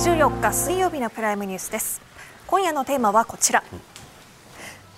[0.00, 2.00] 14日水曜日のプライムニュースです
[2.46, 3.62] 今夜のテーマはこちら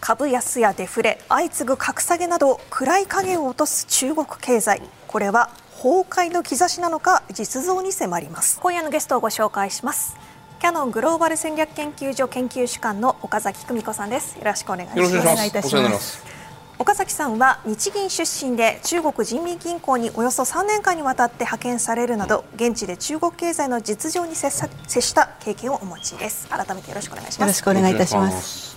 [0.00, 10.16] 株安やデフレ相次ぐ格下げなど暗い影を落とす中国経済これは崩壊の兆しなのか実像に迫ります今夜のゲストをご紹介します
[10.60, 16.41] キャノングローバル戦略研究所研究主幹の岡崎久美子さんですよろしくお願いしますお願いいたします
[16.78, 26.48] 岡崎さんは日銀出身で中国人民銀行におよそ3年間にわたって派遣されるなど現地で中国経済の実情に接した経験をお持ちです。
[26.48, 27.40] 改めてよろしくお願いします。
[27.40, 28.76] よろしくお願いいたします。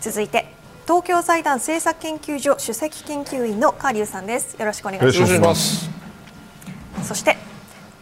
[0.00, 0.46] 続いて
[0.84, 4.56] 東京財団政策研究所首席研究員の川隆さんです。
[4.58, 5.90] よろしくお願いします。
[7.02, 7.36] そして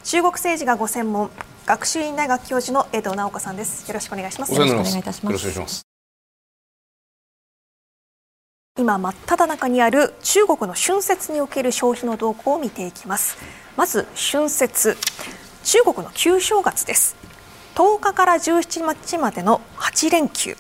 [0.05, 1.31] 中国政治がご専門
[1.67, 3.89] 学習院大学教授の江戸直子さんです。
[3.89, 4.53] よろしくお願いします。
[4.53, 5.92] よろしくお願いいたします
[8.79, 13.37] 今真っ只中にある中国の春節における消費の動向を見ていきます。
[13.77, 14.97] まず春節。
[15.63, 17.15] 中国の旧正月です。
[17.75, 20.57] 10日から17日までの8連休。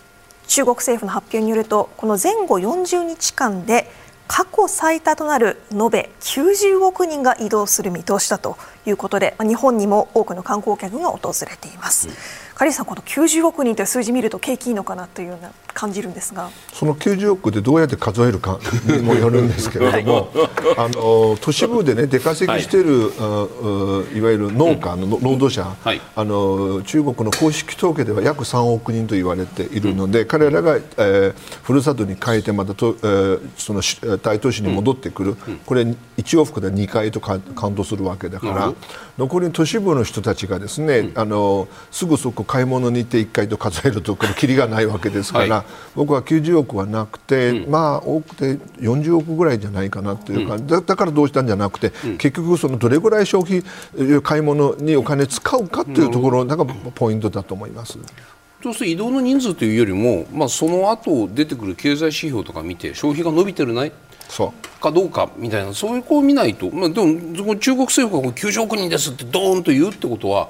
[0.46, 3.91] 中国政府の発表によるとこの前後40日間で
[4.28, 12.08] 過去最多となる延べ90億人が移動する見通しだということで日本にも多くの観光客が訪れています。
[12.08, 12.14] うん。
[12.56, 16.51] カリさん、この90億人という数字見ると景気いいのかなというような感じるんですが。
[16.73, 20.31] その90億でどうやって数えるかにもよるんですけれども、
[20.77, 38.77] あの都市部で、ね、出稼ぎしている、はい、いわゆる農家の労働者、はい、あの中国の公式統計では約3億人と言われているので、うん、彼らが、えー、ふるさとに帰ってまたと、えー、その大都市に戻ってくる、うん、これ1往復で2回とカウントするわけだから、うん、
[39.19, 45.61] 残りの都市部の人たちがですね、あのすぐそこ買い物に行って1回と数えるとこれ、きりがないわけですから、はい、
[45.94, 53.62] 僕は90億はなくて、うん、まあ多くて40億ぐらいじゃないかなという感じ、うん、だからどうしたんじゃなくて、うん、結局、そのどれぐらい消費、
[54.22, 56.64] 買い物にお金使うかというところが
[56.94, 57.98] ポイントだと思います。
[58.62, 63.92] そうすると移動の人数というよりも、まあ、その後出てくる経済指標とか見て消費が伸びてるない？
[64.81, 70.48] かどうかみたいなそういうこう見ないと、まあ、でも中国政府が90億人ですってドーンと言うってことは、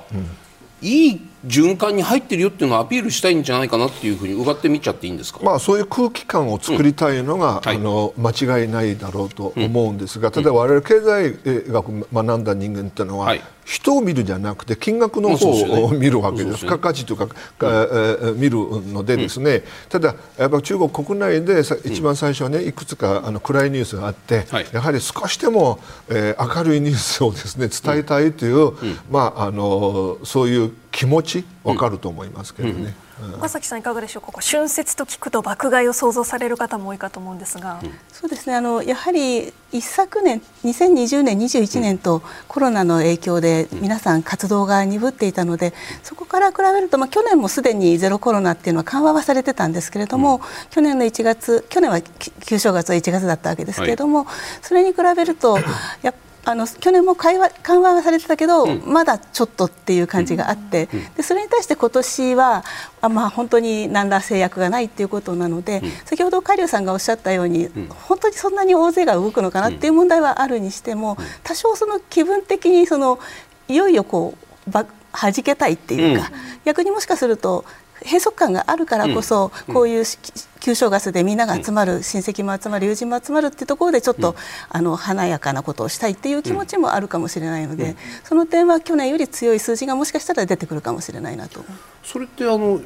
[0.82, 11.38] いい循環に入ってるよっていうのをアピールしたいんじゃないかなっていうふうに伺ってみちゃっていいんですか、まあ、そういう空気感を作りたいのが、うんはい、あの間違いないだろうと思うんですが、うん、例えば我々経済
[11.68, 15.50] 学学んだ人間っていうのは、はい、人を見るじゃなくて金額の方
[15.84, 17.28] を見るわけです、価値とか、
[17.60, 18.58] うん、見る
[18.92, 25.78] のでですね、ただ、やっぱ中国国内で一番最初はねいくつかあの暗いニュースがあって、はい、やはり少しでも、
[26.08, 28.72] えー、明るいニュースをですね伝えたいという、
[29.10, 32.94] まあ、あのそういう気持ちわかると思いますけどね。
[33.36, 34.32] 岡崎さんいかがでしょう？
[34.32, 34.40] か。
[34.40, 38.54] 春節と聞くと爆買いを想像される方も多いかと思うんですが、うん、そうですね。
[38.56, 55.58] あのやはり一昨年2020年21年とコロナの影響で皆さん活動が鈍っていたので、そこから比べるとまあ去年もすでにゼロコロナっていうのは緩和はされてたんですけれども、うん、去年の1月去年は旧正月は1月だったわけですけれども、はい、それに比べると
[56.02, 56.14] やっ
[56.44, 62.64] あの去年も緩和緩和はされてたけど、うん、まだちょっとっていう感じがあって、うん、でそれに対して今年は
[63.00, 73.20] あ、まあ、本当に何ら制約がないっていうことなので、うん、先ほどカリュウさんがおっしゃったように、本当にそんなに大勢が動くのかなっていう問題はあるにしても、多少その気分的にその
[73.68, 74.34] いよいよこ
[74.66, 76.30] うば弾けたいっていうか、
[76.64, 77.64] 逆にもしかすると
[78.04, 80.04] 閉塞感があるからこそ、こういう
[80.60, 84.36] 旧正月でみんなが集まる、親戚も集まる友人も集まるっていうところでちょっと、
[84.68, 91.64] あの華やかなことをしたいっていう気持ちもあるかもしれないので、その点は去年より強い数字がもしかしたら出てくるかもしれないなと。
[92.02, 92.80] それってあの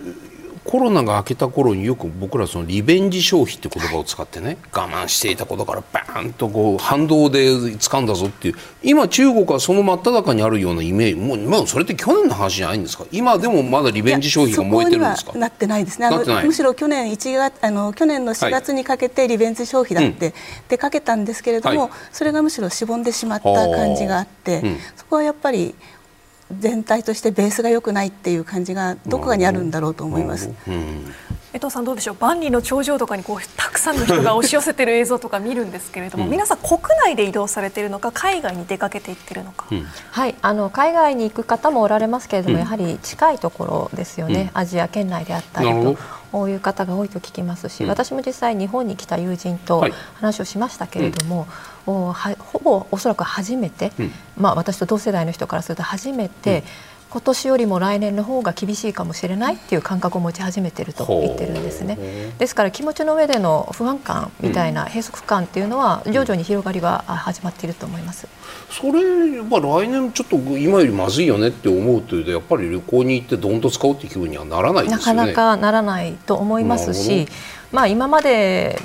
[0.67, 13.05] コロナが明けた頃によく僕らそのリベンジ消費って言葉を使ってね我慢していたことからバーンとこう反動で掴んだぞっていう今中国はその真っ只中にあるようなイメージもうもうそれって去年の話じゃないんですか？
[13.13, 15.39] 今でもまだリベンジ消費が燃えてるんですか？
[15.39, 16.09] なってないですね。
[16.45, 20.35] むしろ去年1月あの去年の4月にかけてリベンジ消費だって
[20.69, 25.75] 出かけたんですけれども、はい、それがむしろしぼんでしまった感じがあって、うん、そこはやっぱり
[26.59, 30.51] 全体としてベースが良くないっていう感じがどこかにあるんだろうと思います。
[31.53, 32.17] 江藤さんどうでしょう？
[32.21, 45.97] 万里の長城とかにこうたくさんの人が押し寄せてる映像とか見るんですけれども、うん、皆さん国内で移動されているのか海外に出かけていってるのか、うん、はいあの海外に行く方もおられますけれども、うん、やはり近いところですよね、アジア圏内であったりと
[46.31, 49.83] こういう方が多いと聞きますし、私も実際日本に来た友人と
[50.17, 51.49] 話をしましたけれども、はい、
[51.87, 53.93] ほぼおそらく初めて、
[54.37, 56.65] まあ、私と同世代の人からすると初めて、
[57.09, 61.97] 今年よりも来年の方が厳しいかもしれないっていう感覚を持ち始めてると言ってるんですね。
[62.37, 68.27] ですから気持ちの上での不安感みたいな閉塞感っていうのは徐々に広がりが始まっていると思います。
[68.71, 75.15] それまあ来年ちょっと今よりまずいよねって思うとやっぱり旅行に行ってどんと使おうっていう気分にはならないですよね。
[75.15, 77.29] なかなかならないと思いますし、
[77.71, 78.79] まあ今まで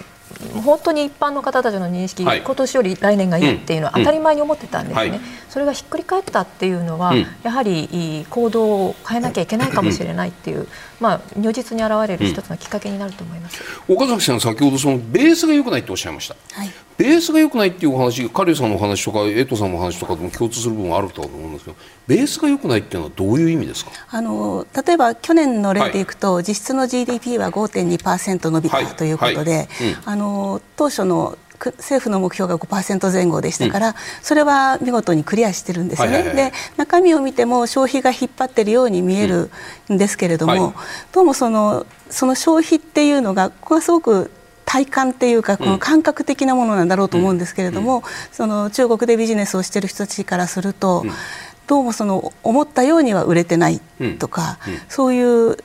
[0.64, 10.68] 本当に一般の方たちの認識、はい、今年より来年がいいっていうのは当たり前に思ってたんですね、うんうんはい、それがひっくり返ったっていうのは、うん、やはり行動を変えなきゃいけないかもしれないっていう、
[11.00, 16.36] まあ、如実に現れる一つのきっかけになると思います、岡崎さん、先ほどそのベースが良くないとおっしゃいました。
[16.54, 16.70] はい
[17.02, 23.92] ベースが良くないっていうお話、カリュさんの話とか、江藤さんの話とかでも共通する部分あると思うんですけど、ベースが良くないっていうのはどういう意味ですか？
[24.12, 29.58] あの例えば去年の例でいくと、はい、実質の GDP は5.2%伸びたということで、はい。
[29.58, 29.68] はい。
[29.94, 39.52] うん、あの当初の政府の目標が5%前後でしたから、うん、それは見事にクリアしてるんですよね、はいはいはい、で中身を見ても消費が引っ張っているように見える
[39.92, 40.74] んですけれども、うんはい、
[41.14, 44.32] どうもそのその消費っていうのがここがすごく
[44.72, 51.04] 体感っていうかこの感覚的なものなんだろうと思うんですけれども、その中国でビジネスをしている人たちからすると、
[51.68, 53.82] どうもその思ったようには売れてない
[54.20, 55.58] とか、そういう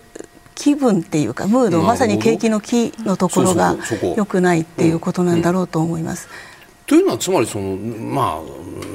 [0.56, 3.76] 気分っていうかムードまさに景気の気のところが
[4.16, 6.28] 良くないっていうことなんだろうと思います。
[6.88, 8.42] というのはつまりそのま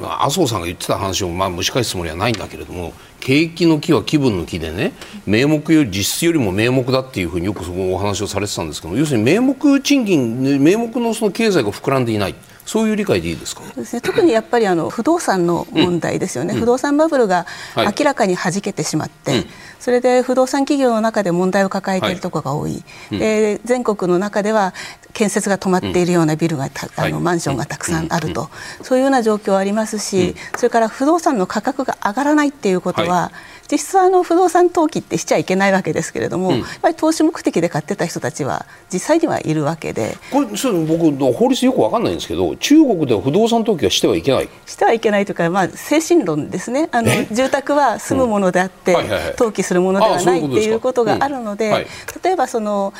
[0.02, 4.92] あ麻生さんが言ってた話をまあ蒸し返すつもりはないんだけれども景気の気は気分の気でね
[5.26, 12.34] 名目より実質よりも名目だっていうふうによくそのお話をされてたんですけど要するに名目賃金名目のその経済が膨らんでいない。
[12.64, 13.62] そういう理解でいいですか？
[13.76, 19.46] ですね、特にやっぱりあの不動産の問題ですよね、うん、不動産バブルが明らかにはじけてしまって、はい、
[19.80, 24.74] それで不動産企業の中で問題を抱えているところが多い、はい、で全国の中では
[25.12, 28.48] 建設が止まっているようなビルがあのマンションがたくさんあると、
[28.82, 33.30] そういうような状況はありますし、それから不動産の価格が上がらないっていうことは、
[33.72, 40.18] 実質あの不動産投機ってしちゃいけないわけですけれども、うん、やっぱり投資目的で買ってた人たちは実際にはいるわけで。
[40.30, 44.48] これ僕法律よく分かんないんですけど中国では不動産投機はしてはいけない？
[44.66, 46.90] してはいけないというか、まあ、精神論ですね。
[46.92, 48.94] あの住宅は住むものであって、
[49.38, 51.86] 投機するものではないっていうことがあるので、
[52.22, 52.92] 例えばその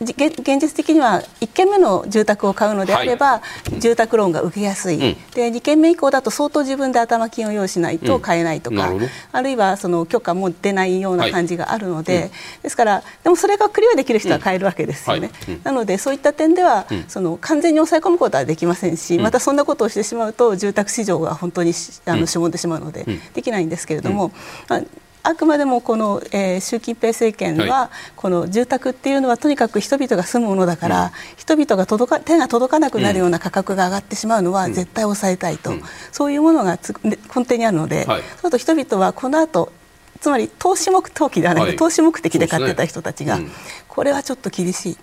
[0.00, 3.42] 現実的には1軒目の住宅を買うのであれば、は
[3.76, 5.00] い、住宅ローンが受けやすい、うん、
[5.34, 12.30] で2軒目以降だと相当自分で頭金を用意しないと買えないとか、うん、あるいはその許可も出ないような感じがあるので、はい、
[12.64, 15.54] ですからでもそれがクリアできる人は買えるわけですよね、うん。
[15.54, 21.72] はい、なのでそういった点では、その完全に抑え込むことはできませんし、またそんなことをしてしまうと住宅市場が本当に
[22.06, 24.32] あのしぼんでしまうので、できないんですけれども、
[24.68, 24.82] まあ
[25.24, 35.82] あくまでもこの、えー、習近平政権は、はい、この住宅っていうのはとにかく人々が住むものだから、うん、人々が届か手が届かなくなるような価格が上がってしまうのは絶対抑えたいと、うん、
[36.12, 39.72] そういうものが根底にあるので、はい、そうと人々はこの後
[40.20, 43.44] つまり投資目投機ではない、はい、投資目的で買ってた人たちが、ね。
[43.44, 43.50] うん、
[43.88, 44.96] これはちょっと厳しい。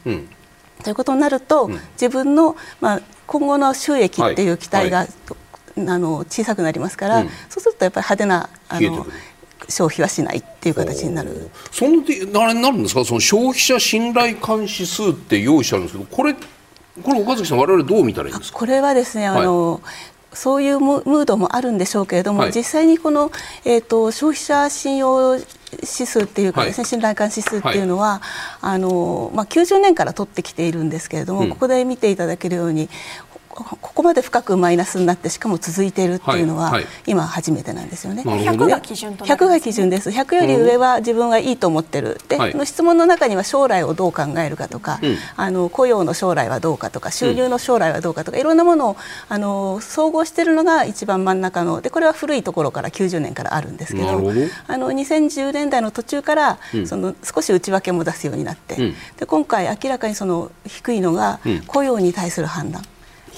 [0.84, 4.50] ということになると、自分の、まあ、今後の収益ってい。
[4.50, 5.06] う期待が、
[5.78, 9.06] あの小さくなりますから、そうするとやっぱり派手なあの
[9.70, 11.50] 消費はしないっていう形になる。
[11.72, 12.04] その
[12.44, 13.06] あれになるんですか？
[13.06, 16.40] その消費者信頼監視数って用意してあるんですけどこれこ
[17.14, 18.60] れ岡崎さん我々どう見たらいいんですか？
[18.60, 19.82] これはですねあの、はい
[20.34, 23.34] そういうムードもあるんでしょうけれども、はい、実際にこの、
[23.66, 25.46] えーと、消費者信用指
[25.86, 32.88] 数っていうかですね、はい、信頼感指数っていうのは、はい、あのまあ、90年から取ってきているんですけれども、うん、ここで見ていただけるように
[33.52, 36.74] ここまで深くマイナスになってしかも続いているっていうのは、
[37.06, 38.24] 今初めてなんですよね。
[38.24, 40.10] 100が基準と100が基準です。
[40.10, 42.20] 100より上は自分がいいと思ってる。
[42.28, 45.00] で、の質問の中には将来をどう考えるかとか、
[45.36, 48.98] あの雇用の将来はどうかとか、収入の将来はどうかとか、いろんなものを
[49.30, 54.08] あの総合しているのが一番真ん中のでこれは古いところから90年からあるんですけど、
[54.68, 62.82] あの2010年代の途中から、その少し内訳も出すようになって、で今回明らかにその低いのが雇用に対する判断。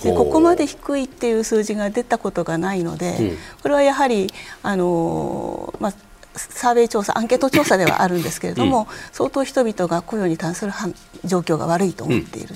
[0.04, 4.32] でここまで低いっていう数字が出たことがないので、うん、これはやはり
[4.62, 5.94] あの、まあ、
[6.36, 10.72] サーベイ調査アンケート調査ではあるんですけれども、うん、相当人々が雇用に関する
[11.26, 12.56] 状況が悪いと思っている。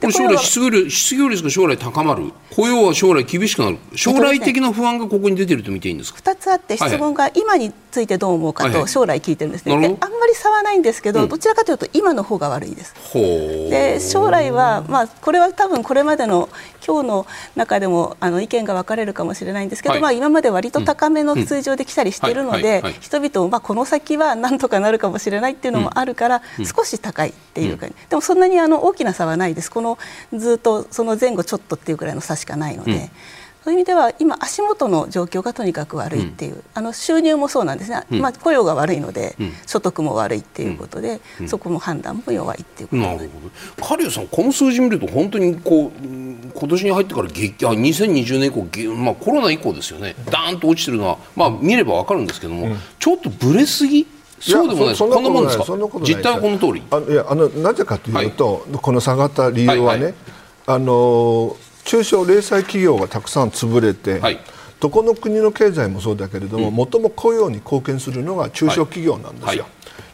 [0.00, 2.32] で将来失業率失業率が将来高まる？
[2.56, 3.78] 雇用は将来厳しくなる？
[3.94, 12.94] 将来的な不安がここに出てると見ていいんですか？2つあって質問が今についてどう思うかと将来聞いてるんですね、はいはい、あんまり差はないんですけど、どちらかというと今の方が悪いです。
[13.14, 16.48] で将来は、まあ、これは多分これまでの
[16.86, 17.26] 今日の
[17.56, 29.70] 中でもあの意見が分かれるかもしれないんですけど、はい、まあ、今まで割と高めの通常で来たりしているので人々も、まあ、この先はなんとかなるかもしれないっていうのもあるから、少し高いっていうか、でもそんなにあの大きな差はないです。
[29.70, 29.89] この
[30.34, 33.10] ずっとその前後ちょっとっていうぐらいの差しかないので。
[33.62, 43.24] そういう意味では今足元の状況がとにかく悪いっていう、うん、あの収入もそうなんですね、うん、まあ、雇用が悪いので、所得も悪いっていうことで、そこも判断も弱いっていうことなるほ
[43.82, 43.86] ど。
[43.86, 46.06] カリュさんこの数字見ると本当にこう
[46.54, 50.14] 今年に入ってから激あ2020年以降、まあ、コロナ以降ですよね。
[50.30, 54.06] ダーンと落ちてるのは、まあ、見れば分かるんですけども、ちょっとぶれすぎ？
[54.40, 55.64] そうでもないこんなもんですか？
[56.02, 56.82] 実態はこの通り。
[56.90, 60.14] あいやあのなぜかというと、はい、この下がった理由はね、はいはい、
[60.66, 64.40] あの中小零細企業がたくさん潰れて、はい、
[64.80, 69.66] どこの国の経済もそうだけれども、うん、最も雇用に貢献するのが中小企業なんですよ、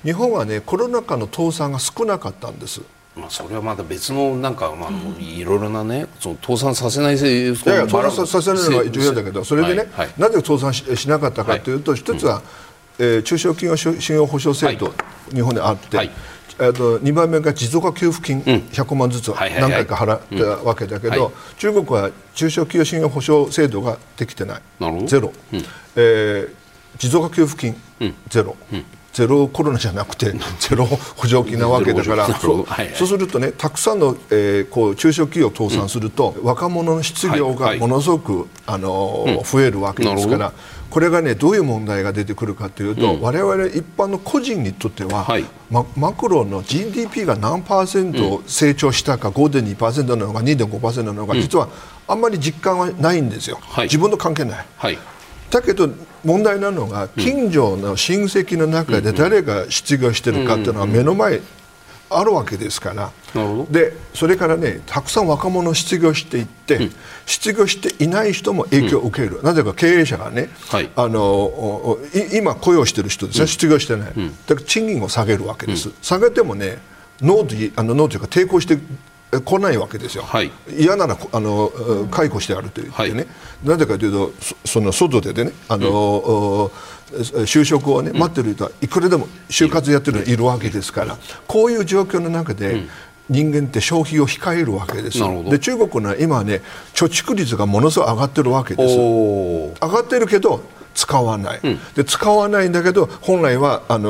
[0.05, 2.81] 日本はねコロナ禍の倒産が少なかったんです。
[3.17, 12.43] まあ、それはまた別のなんか、まあ、いろいろなね、その倒産させないいやいや倒産させないのは重要だけどそれでね、はいはい、なぜ倒産しなかったかというと、一つは、
[12.99, 14.93] えー、中小企業信用保証制度、は
[15.33, 16.11] い、日本であって、はい、
[16.59, 24.63] えーと、2番目が持続化給付金100万ずつ何回か払ったわけだけど、中国は中小企業信用保証制度ができてない。
[25.07, 25.59] ゼロ、うん、
[25.97, 26.51] えー、
[26.99, 28.85] 持続化給付金、うん、ゼロ、うん。
[29.13, 32.27] ゼロコロナじゃなくてゼロ補助金なわけだから。
[32.35, 33.09] そうはい、そう。
[33.09, 40.53] するとねたくさんの、えー、こう中小企業を倒産すると、うん、若者の失業がものすごく、はいはい、あの、うん、増えるわけですから。
[40.91, 51.69] これがねどういう問題が出てくるかというと、うん、我々一般の個人にとっては、はい、ママクロの GDP が何パーセント成長したか、うん、5.2%なのか2.5%なのか、うん、実は
[52.09, 54.67] あんまり実感はないんですよ、はい、自分と関係ない。
[54.77, 54.99] はい。
[55.51, 55.89] だけど
[56.25, 61.41] 問題なのが近所の親戚の中で誰が失業してるかっていうのは目の前
[62.09, 63.13] あるわけですから。
[63.71, 66.93] でそれからねたくさん若者失業していって、うん、
[67.27, 71.99] 失業していない人も影響を受ける、うん、なぜか経営者がね、はい、あの
[72.33, 74.13] 今雇用してる人ですね、うん、失業してない、
[74.47, 76.79] だから賃金を下げるわけです、下げてもね
[77.21, 78.79] ノーとあのノーというか抵抗して
[79.31, 81.71] 来ないわけですよ、はい、嫌ならあの
[82.11, 83.27] 解雇してあると言ってね、はい、
[83.65, 84.33] なぜかというと
[84.65, 86.71] その外でねあの、
[87.13, 92.89] うん、就職をね、待ってる人はいくらでも就活やってる人いるわけですから、こういう状況の中で、うん。
[93.29, 95.19] 人間って消費を控えるわけです
[95.51, 96.63] で中国の今ね
[96.95, 98.95] 貯蓄率がものすごい上がってるわけです。
[98.95, 100.63] 上がってるけど
[100.95, 104.09] 使わない、うん、で使わないんだけど本来はあの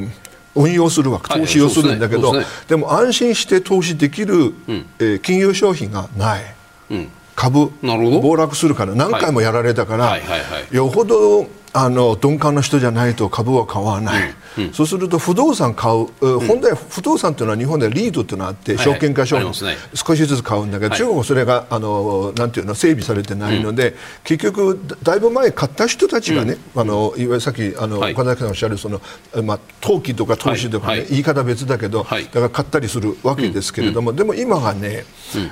[0.00, 0.25] ー
[0.56, 2.46] 運用するわけ投資をするんだけど、はいでね。
[2.68, 4.54] でも安心して投資できる、うん、
[4.98, 6.42] えー、金融商品がない、
[6.90, 23.94] うん、株暴落するから何回もやられたから、はいはいはいはい、よほどあの鈍感な人じゃないと株は買わない、うんうん、そうすると不動産買う、うん、本来不動産というのは日本ではリードというのがあって、証券化商品、ね、少しずつ買うんだけど、はい、中国はそれがあのなんていうの整備されてないので、
[24.24, 29.00] 結局だいぶ前買った人たちがね、あのいわゆるさっきあの、はい、岡崎さんおっしゃるその、
[29.44, 35.04] まあ、投機とか投資とかね、言い方別だけど、だから買ったりするわけですけれども、でも今はね、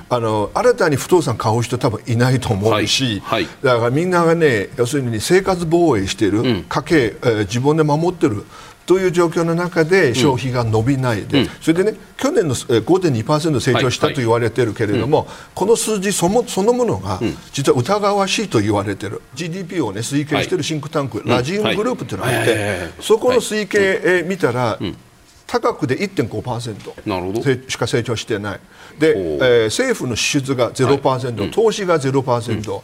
[0.09, 3.21] あの新たに不動産買う人多分いないと思うし、
[3.61, 8.45] だからみんながね要するに生活防衛している、家計、えー、自分で守ってる
[8.85, 17.19] という状況の中で消費が伸びないで、うん、それでね去年の5.2%成長したと言われているけれども、はいはい、この数字そのそのものが
[17.51, 24.79] 実は疑わしいと言われている GDP を、ね、推計しているシンクタンク、はい、ラジウムグループというのがあって、そこの推計、見たら、
[25.47, 28.59] 高くで1.5%しか成長してない。
[28.99, 32.81] で、えー、政府の支出が0%、はい、投資が0%、うん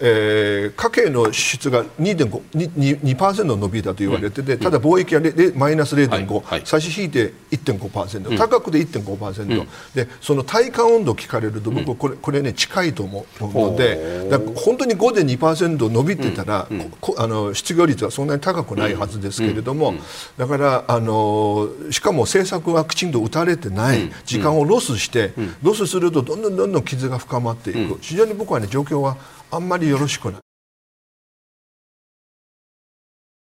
[0.00, 5.22] えー、家計の支出が2.5%伸びたと言われてて、ただ貿易は
[5.56, 19.94] マイナス0.5、はい、差し引いて1.5%、高くで1.5%、うん、でその体感温度聞かれると僕これこれね近いと思うのでだ本当に5で2%伸びてたら、うん、あの失業率はそんなに高くないはずですけれども、
[20.36, 25.32] だからあのしかも政策はきちんと打たれてない時間をロスして、
[25.62, 29.16] ロスするとどんどんどんどん傷が深まっていく、非常に僕はね状況は
[29.50, 30.40] あんまりよろしくない。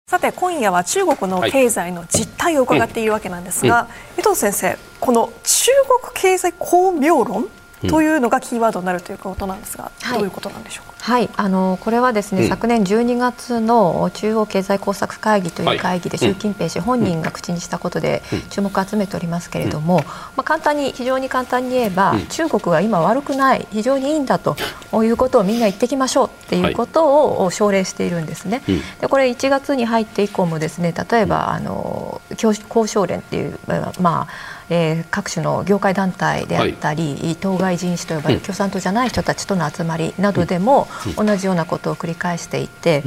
[0.09, 5.71] さて今夜は中国の経済の実態を伺っているわけなんですが、江藤先生この中
[6.03, 7.49] 国経済光明論
[7.89, 10.95] というのがキーワードになるということなんですが、どういうことなんでしょうか？
[11.03, 19.97] はい、あのこれはですね、うん、昨年12月の中央経済工作会議という会議で習近平氏本人が口にしたことで注目を集めておりますけれども、
[20.37, 24.57] まあ、簡単に非常に簡単に言えば、中国は今悪くない非常にいいんだと
[24.93, 28.63] いうことをみんな言ってきましょうっていうことを奨励しているんですね。
[29.01, 33.59] でこれ1月に入って以降もですね例えばあの交渉連っていう
[34.01, 43.05] まあえー、各種の業界団体であったり、はい、当該人士と呼ばれる共産党じゃない人たちとの集まりなどでも、同じようなことを繰り返していて、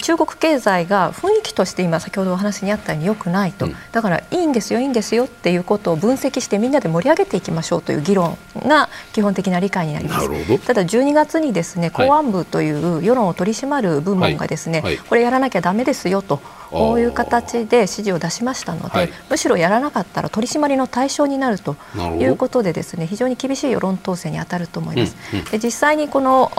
[0.00, 10.66] 中国経済が雰囲気として今先ほどお話にあったように良くないと、だからいいんですよいいんですよっていうことを分析してみんなで盛り上げていきましょうという議論が基本的な理解になります。
[10.66, 16.40] ただ12月にですね公安部という世論を取り締まる部門がですね、これやらなきゃだめですよと
[16.70, 21.76] こういう形で指示を出しましたので、はい、むしろやらなかったら取り締まりの対象になると
[22.18, 25.16] いうことでですね非常に厳しい世論統制に当たると思います。
[25.32, 26.52] うんうん、で実際にこの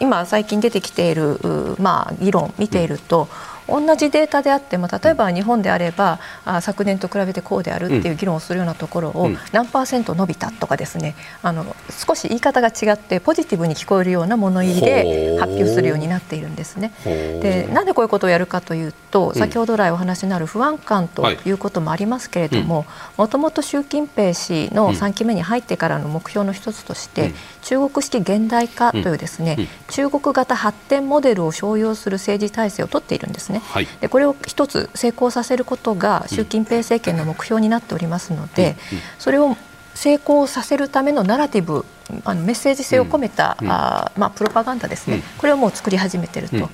[0.00, 1.38] 今最近出てきている
[1.78, 3.28] まあ議論見ていると、
[3.70, 16.92] 同じデータであっても例えば日本であればあ昨年と比べてこうであるっていう議論をするようなところを何パーセント伸びたとかですねあの少し言い方が違ってポジティブに聞こえるような物言いで発表するようになっているんですね。
[17.04, 22.86] でなんでこういうことをやるかというと先ほど来お話になる不安感ということもありますけれども
[23.16, 33.59] もともと習近平氏の3期目に入ってからの目標の一つとして、中国式現代化というですね、中国型発展モデルを商用する政治体制をとっているんですね。
[33.60, 38.76] はい、でこれを一つ成功させることが習近平政権の目標になっておりますので、
[39.18, 39.56] それを
[39.94, 41.84] 成功させるためのナラティブ
[42.24, 46.68] あのメッセージ性を込めた、うん、あまあ、プロパガンダですね、うん、これをもう作り始めていると、うん、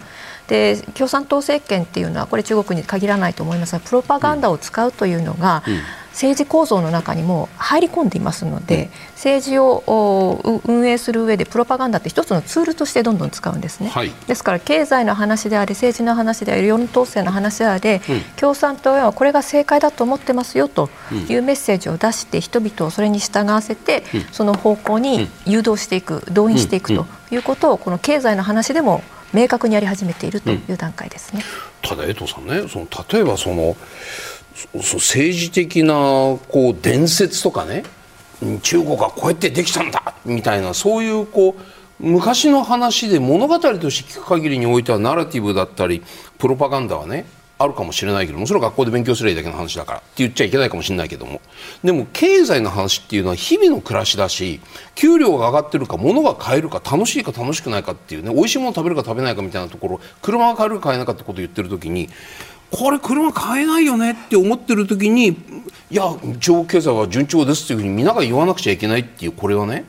[0.49, 5.63] で共産党政権っていうのはこれ中国に限らないと思いますがプロパガンダを使うというのが、
[6.17, 20.89] 政治構造の中にも入り込んでいますので、政治を運営する上でプロパガンダって一つのツールとしてどんどん使うんですね、はい、ですから経済の話であれ政治の話であれ世論統制の話であれ、うん、共産党はこれが正解だと思ってますよと
[21.29, 29.03] いうメッセージを出して人々をそれに従わせて、うん、その方向に誘導していく動員していくということをこの経済の話でも
[29.35, 31.43] 明確にやり始めているという段階ですね。
[31.83, 33.77] ただ江藤さんねその例えばその
[34.83, 37.85] そ政治的なこう伝説とかね。
[38.63, 40.15] 中国はこうやってできたんだ。
[40.25, 41.63] みたいなそういうこう
[41.99, 46.03] 昔の話で物語として聞く限りにおいてはナラティブだったり
[46.39, 47.25] プロパガンダはね
[47.59, 51.41] あるかもしれないけどもそれは学校で勉強すればいいだけの話だからって言っちゃいけないかもしれないけども。
[51.83, 54.61] でも経済の話っていうのは日々の暮らしだし
[54.95, 62.11] 給料が上がってるか物が買えるか楽しいか楽しくないかっていうね美味しいもの食べるか食べないかみたいなところ車が買えるか買えないかってことを言ってる時に
[62.71, 66.03] これ車買えないよねって思ってる時にいや
[66.41, 69.85] 中国経済は順調ですっていうふうに皆が言わなくちゃいけないっていうこれはね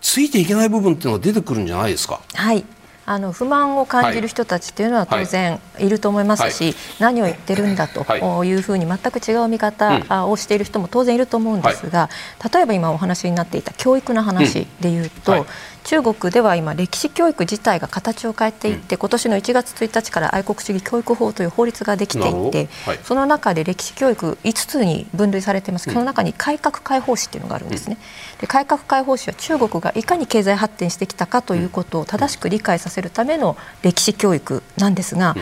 [0.00, 2.20] ついていけない部分っていうのが出てくるんじゃないですか？
[2.34, 2.64] はい。
[3.06, 5.88] あの不満を感じる人たちというのは当然い。
[5.88, 6.72] ると思いますし、はい。
[6.72, 8.00] はい、何を言ってるんだと
[8.44, 8.52] い。
[8.52, 12.08] うふうに全く違う見方をしている人も当然いると思うんですが、
[12.52, 15.44] 例えば今お話になっていた教育の話でいうと、
[15.84, 27.96] 中国では今歴史教育自体が形を変えていって、うん、今年の1月1日から愛国主義教育法という法律ができていて、はい、その中で歴史教育5つに分類されています、うん、その中に改革開放史っていうのがあるんですね、
[28.34, 35.34] うん、で改革開放史は中国がいかに経済発展してきたかということを正しく理解させるための歴史教育なんですが、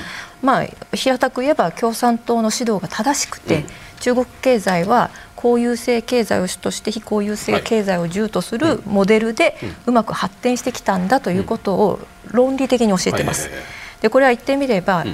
[0.43, 3.65] まあ、平たく言えば共産党の指導が正しくて、
[4.01, 12.01] 中国経済は公有性経済を主として非公有性経済を重とするモデルでうまく発展してきたんだということを
[12.33, 13.49] 論理的に教えています。
[14.01, 15.05] でこれは言ってみれば、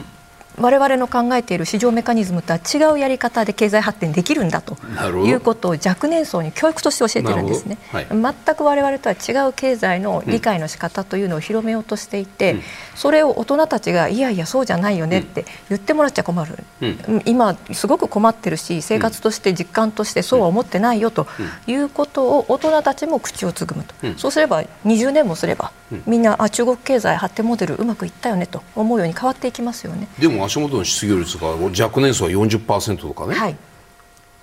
[0.59, 4.77] 我々の考えている市場メカニズムとは違うやり方で経済発展できるんだと
[5.25, 12.63] いうことを若年層に教育として教えてるんですね、はい、全く我々とは違う経済の理解の仕方というのを広めようとしていて、うん、
[12.95, 21.27] それを大人たちがいやいやそうじゃないよねって言ってもらっちゃ困る、うん、今すごく困ってるし生活として実感としてそうは思ってないよと
[21.67, 25.73] いうことを大人たちも口をつぐむと、うん、そうすれば20年もすれば
[26.07, 30.09] みんなあ中国経済発展モデルうまくいったよねと思うように変わっていきますよね。
[30.19, 33.57] でも足元の失業率が若年層は40%とかね、はい、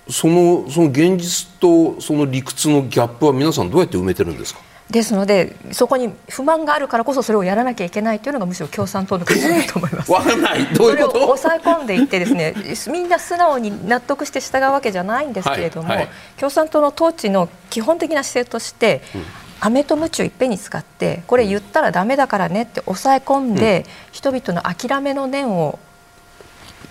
[0.08, 4.60] そのその現実とその理屈のギャップは皆さんどうやって埋めてるんですか？
[4.90, 10.12] ですのでそこに不満があるからこそそれをやらなきゃいけないというのがむしろ共産党の苦だと思います。
[10.12, 10.66] わかんない。
[10.74, 11.20] どういうこと？
[11.20, 12.54] 抑え込んでいってですね
[12.92, 19.24] みんな素直に納得して従うわけじゃないんですけれども、はいはい、共産党の統治の基本的な姿勢として、うん。
[19.64, 25.78] 飴と鞭をいっぺんに使ってこれ言ったらだめだからねって抑え込んで、人々の諦めの念を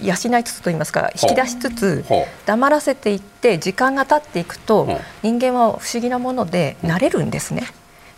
[0.02, 2.06] 養いつつといいますか引き出しつつ
[2.46, 4.88] 黙らせていって時間が経っていくと
[5.24, 7.68] 人間は不思議なもので慣れるんですね。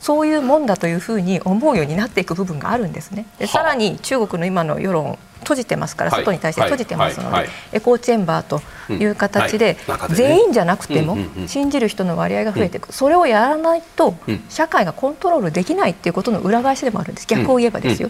[0.03, 3.25] そういうもんだというふうに思うようになっていく部分があるんですね。
[3.39, 8.61] でさらに中国の今の世論閉じてますから、外に対して閉じてますので、エコーチェンバーと
[8.91, 9.77] いう形で、
[10.09, 14.13] 全員じゃなくても信じる人の割合が増えていく、それをやらないと
[14.49, 17.27] 社会がコントロールできないっていうことの裏返しでもあるんです。
[17.27, 18.09] 逆を言えばですよ。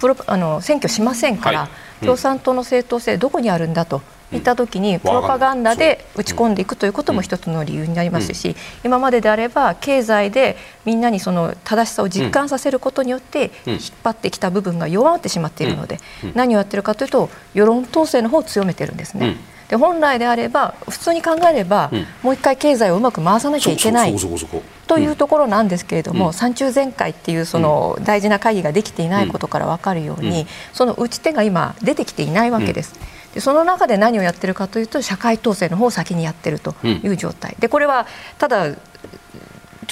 [0.00, 1.68] プロあの選挙しませんから、
[2.00, 15.98] 共産党の正当性どこにあるんだといった時にプロパガンダで打ち込んでいくということも一つの理由になりますし、今までであれば経済でみんなにその正しさを実感させることによって引っ張ってきた部分が弱まってしまっているので、
[16.34, 19.36] 何をやってるかというと世論統制の方を強めてるんですね。
[19.68, 21.90] で本来であれば普通に考えれば、
[22.22, 24.16] もう一回経済をうまく回さなきゃいけない
[24.86, 32.94] というところなんですけれども、三中全会っていうその大事な会議ができていないことから分かるように、その打ち手が今出てきていないわけです。
[33.38, 38.04] でその中で何をやってるかというと社会統制の方を先にやってるという状態、でこれは
[38.36, 38.78] ただち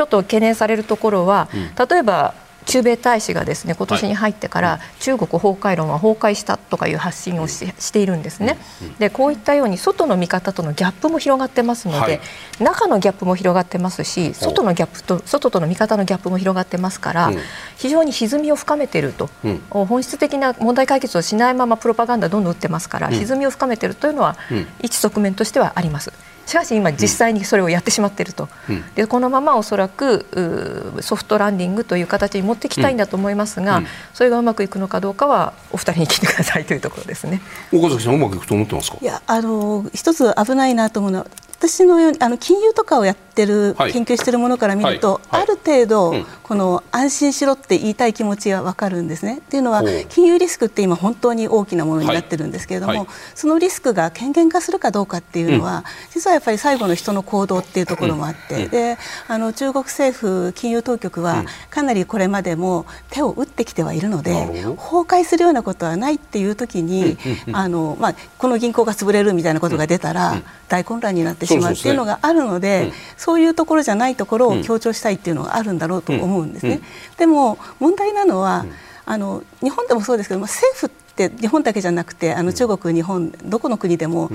[0.00, 1.48] ょっと懸念されるところは、
[1.88, 2.34] 例えば
[2.66, 8.58] 駐米大使がですね今年に入ってから、中国崩壊論は崩壊したとかいう発信をししているんですね。
[8.98, 12.20] でこういったように外の見方とのギャップも広がってますので、はい、
[12.60, 17.38] 中のギャップも広がってますし外のギャップと外との見方のギャップも広がってますから、うん、
[17.76, 24.36] 非常に歪みを深めていると、うん、本質的な問題解決をしないままプロパガンダどんどん打ってますから、うん、歪みを深めているというのは、
[24.82, 26.12] 一側面としてはあります。
[26.46, 37.42] しかし今実際にそれをやってしまっていると、うん、でこのままおそらくソフトランディングという形に持ってきたいんだと思いますが、うん、それがうまくいくのかどうかはお二人に聞いてくださいというところですね。
[37.72, 38.98] 岡崎さんうまくいくと思ってますか？
[39.02, 41.26] いやあの一つ危ないなと思うのは
[41.58, 45.36] 私のようにあの金融とかをやってる、はい、研究しているものから見ると、はい。
[45.36, 49.38] はい、ある程度、うん、この安心しろって言いたい気持ちが分かるんですね。
[49.38, 67.16] っていうのは金融リスクって今本当に大きなものになってるんですけれども、そのリスクが権限化するかどうかっていうのは、うん、実はやっぱり最後の人の行動っていうところもあって、うん、であの中国政府金融当局はかなりこれまでも手を打ってきてはいるので、崩壊するようなことはないっていう時に、
[67.52, 72.92] あのまあこの銀行が潰れるみたいなことが出たら大混乱になってってしまうっていうのがあるので
[73.26, 76.80] そういうところじゃないところを強調したいっていうのがあるんだろうと思うんですね。
[77.18, 78.64] でも問題なのは
[79.04, 84.30] あの日本でもそうですけど、まあ、政府って日本だけじゃなくてあの中国、日本どこの国でも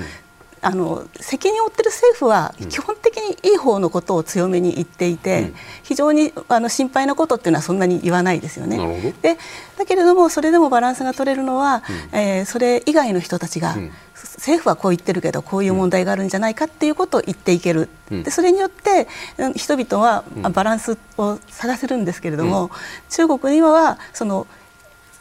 [0.62, 9.14] あの責任を負っている政府は基本的にいい方のことを強めに言っていて、うん、非常にあの心配なことっていうのはそんなに言わないですよね。
[9.22, 9.38] で
[9.78, 19.08] だけれどもそれでもバランスが取れるのは、うん、えー、それ以外の人たちが、うん、政府はこう言ってるけどこういう問題があるんじゃないかっていうことを言っていける、でそれによって
[19.56, 22.70] 人々はバランスを探せるんですけれども、
[23.10, 24.46] 中国にはその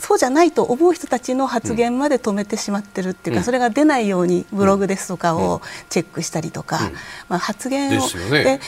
[0.01, 6.93] そうじゃないと思う人たちの発言まで止めてしまってるっていうか、うん、それが出ないようにブログですとかをチェックしたりとか、うん、
[7.29, 8.61] まあ、発言を、ね、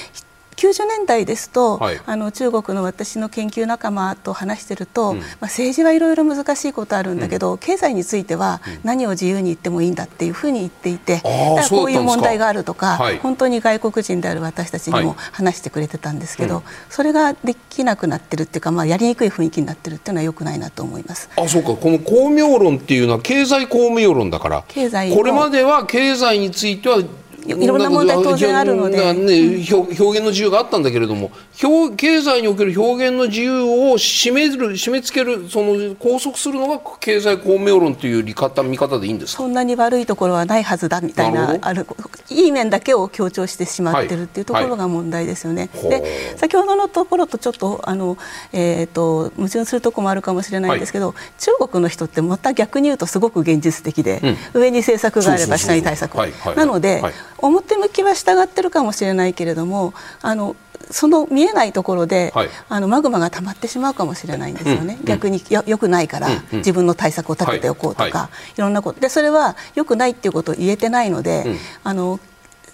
[0.56, 11.28] 90年代ですと、はい、あの中国の私の研究仲間と話していると、うん、まあ、政治はいろいろ難しいことあるんだけど、うん、経済については何を自由に言ってもいいんだっていうふうに言っていて、だか。
[11.62, 21.30] らこういう問題があるとか、はい、本当に外国人である私たちにも話してくれてたんですけど、はい、それができなくなってるっていうか、まあ、やりにくい雰囲気になってるっていうのはよくないなと思います。
[21.36, 21.74] あそうか。
[21.74, 24.64] この公明論っていうのは経済公明論だから。
[24.68, 27.02] 経済これまでは経済については
[27.46, 31.30] いろんな問題当然あるので、ね、表現の自由があったんだけれども
[31.62, 41.86] 表経済における表現の自由を締める締め付けるその拘束するのが経済公明論という見方見方でいいんですそんなに悪いところはないはずだみたいなある
[42.30, 45.68] いい面だけを強調してしまってるっていうところが問題ですよね。
[45.72, 48.16] はいはい、で先ほどのところとちょっとあの、
[48.52, 56.16] えーと、矛盾するところもあるかもしれないんですけど、はい、中国の人ってまた逆に言うとすごく現実的で、うん、上に政策があれば下に対策。
[56.56, 57.02] なので、
[57.42, 60.56] 表向きは従ってるかもしれないけれどもあの
[60.90, 68.60] その見えないところで、はい、あのマグマが溜まってしまうかもしれないんですよね、うん、逆によくないから、うん、自分の対策を立てておこうとか、はい、い。
[68.60, 72.20] ろんなことでそれはよくないっていうことを言えてないので、うん、あの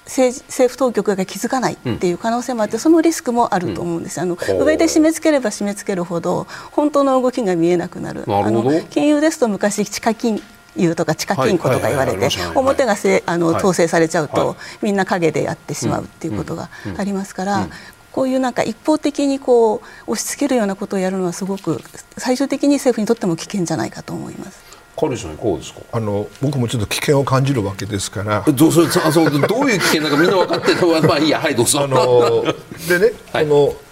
[0.04, 8.24] 政政府当局が気づかないっていう可能性もあって、そのリスクもあると思うんです、あの上で締め付ければ締め付けるほど本当の動きが見えなくなる。
[8.26, 10.42] あの金融ですと昔地下金
[10.76, 17.68] 融とか地下金庫とか言われて表がせあの統制されちゃうとみんな陰でやってしまうっていうことがありますから
[18.12, 19.76] こういうなんか一方的にこ
[20.06, 21.80] う押し付けるようなことをやるのはすごく
[22.16, 24.66] 最終的に政府にとっても危険じゃないかと思います。
[24.98, 25.80] カリさんいかがですか？
[25.92, 28.44] あの僕もちょっと危険を感じるわけですから。
[28.52, 31.82] どうそあそうどういう危険なのかみんな分かってるのはまあいいやはいどうぞ。
[31.84, 32.42] あの
[32.88, 33.87] でね、 はい、この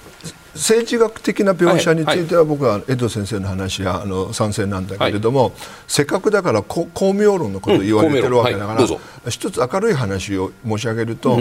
[0.57, 5.53] 政治学的な描写については僕は江戸先生の話はあの賛成なんだけれども、
[5.87, 11.39] せっかくだから公明論のことを言われてるわけだから、一つ明るい話を申し上げると、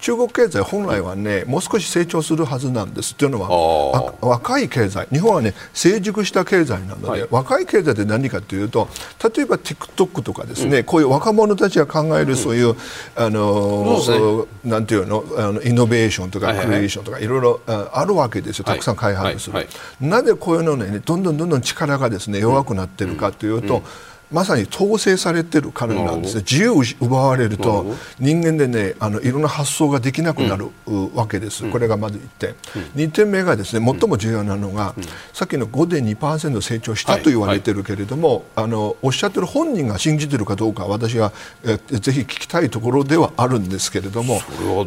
[0.00, 3.14] 中国経済本来はねもう少し成長するはずなんです。
[3.14, 8.88] というのは若い経済日本はね成熟した経済なので、はい、若い経済って何かというと
[9.34, 12.76] 例えば TikTok とかですね、うん、こういう若者たちが考えるそういう、うん、
[13.16, 18.64] あの、ね、なんていうのあのイノベーションとかクリエーションとかいろいろあるわけですよ。
[18.64, 19.66] たくさん開発する、はい。
[19.66, 23.82] はい、なぜこういうのねどんどんどんどん力がですね弱くなってるかというと、
[24.30, 26.42] まさに統制されてる彼なんですね。
[26.48, 27.86] 自由を奪われると
[28.18, 30.70] 人間でねあのいろんな発想ができなくなる、
[31.14, 32.56] わけです、これがまず1点、うん、
[32.94, 34.94] 2点目がですね最も重要なのが、
[35.32, 41.32] さっきの5.2%成長したと言われてるけれども、あのおっしゃってる本人が信じてるかどうか私は
[41.64, 44.40] えぜひ聞きたいところではあるんですけれども。
[44.40, 44.84] それは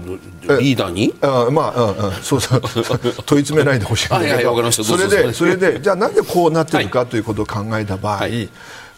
[0.60, 1.13] リーダーに？
[1.21, 2.62] あまあ、うんうん、そうそう。
[3.25, 4.71] 問い詰めないでほしいんだけど。
[4.71, 8.49] それでそれでじゃあなんでこうなってるかということを考えた場合、はい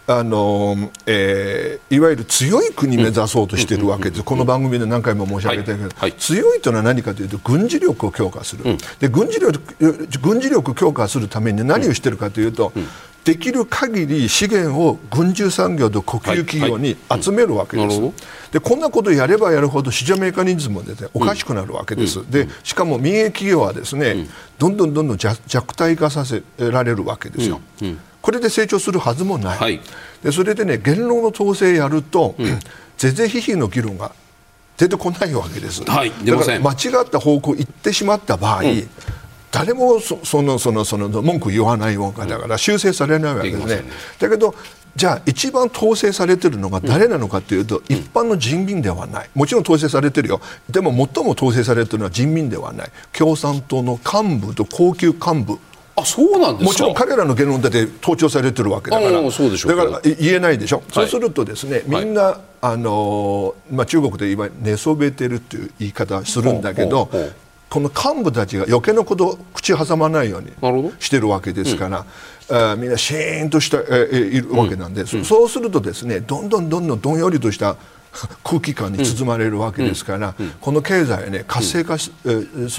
[0.07, 6.11] あのえー、いわゆる強い国目指そうとしているわけです、この番組で何回も申し上げてるけど、はい。
[6.11, 9.59] はい、強いというのは何かというと軍事力を強化する、うん、で軍事力
[10.21, 12.87] 軍事力強化するために何をしているかというと、うん、
[13.23, 18.13] できる限り資源を軍需産業と国有企業に集めるわけです、はい、
[18.51, 24.27] でこんなことをやればやるほど市場メカニズムで、ね、おかしくなるわけです、うん、でしかも民営企業はですね、
[24.59, 27.59] どんどんどんどん弱体化させられるわけですよ。
[28.25, 29.79] これで成長するはずもない、はい、
[30.23, 32.59] でそれでね言論の統制やると、うん、
[32.97, 34.13] 是々非々の議論が
[34.77, 38.89] 出てこないわけです、はい、だから間違った方向行ってしまった場合、うん、
[39.51, 43.83] 誰もそのそのその文句言わないわけだから修正されないわけですね。
[44.17, 44.55] だけど
[44.95, 49.29] じゃあ一番統制されているのが誰なのかというと、うん、一般の人民ではない。
[49.35, 50.41] もちろん統制されてるよ。
[50.67, 52.89] でも最も統制されているのは人民ではない。
[53.13, 55.59] 共産党の幹部と高級幹部
[55.97, 59.11] あそうなんもちろん彼らの言論だって盗聴されてるわけだから。
[59.11, 67.09] だから言えないでしょ、はい、そうするとですねみんな、はい、あのまあ、中国で今寝そべてるっていう言い方するんだけど
[67.69, 70.51] この幹部たちが余計なこと口挟まないように
[70.99, 71.89] してるわけですか
[72.49, 77.77] ら、うん、みんなシーンとした、えいるわけなんで、うん、そうするとですねどんどんどんどんどんよりとした
[78.43, 82.11] 空気感に包まれるわけですから、うん、この経済ね活性化す,、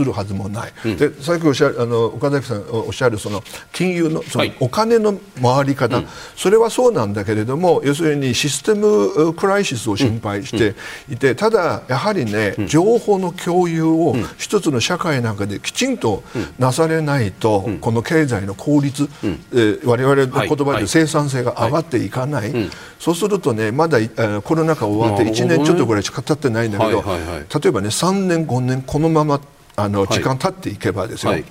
[0.05, 10.75] るはずもない、うん、でさっきおっしゃるあの岡崎さんおっしゃるその金融のそのお金の回り方、はい、それはそうなんだけれども要するにシステムクライシスを心配して
[11.11, 16.23] いて、ただやはりね情報の共有を一つの社会の中できちんと
[16.59, 22.53] なされないと、この経済の効率、うん、えー、我々の言葉で生産性が上がっていかない、
[22.99, 23.99] そうするとねまだ
[24.43, 29.41] コロナ禍終わって1年ちょっとぐらいしか経ってないんだけど、例えばね3年5年このまま
[29.77, 31.45] あの時間経っていけばですよ、はい、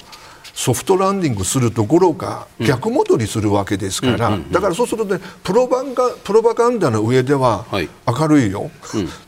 [0.54, 8.72] ソフトランディングするところか逆戻りするわけですから、だからそうすると、ね、プロパガプロパガンダの上では明るいよ、はい、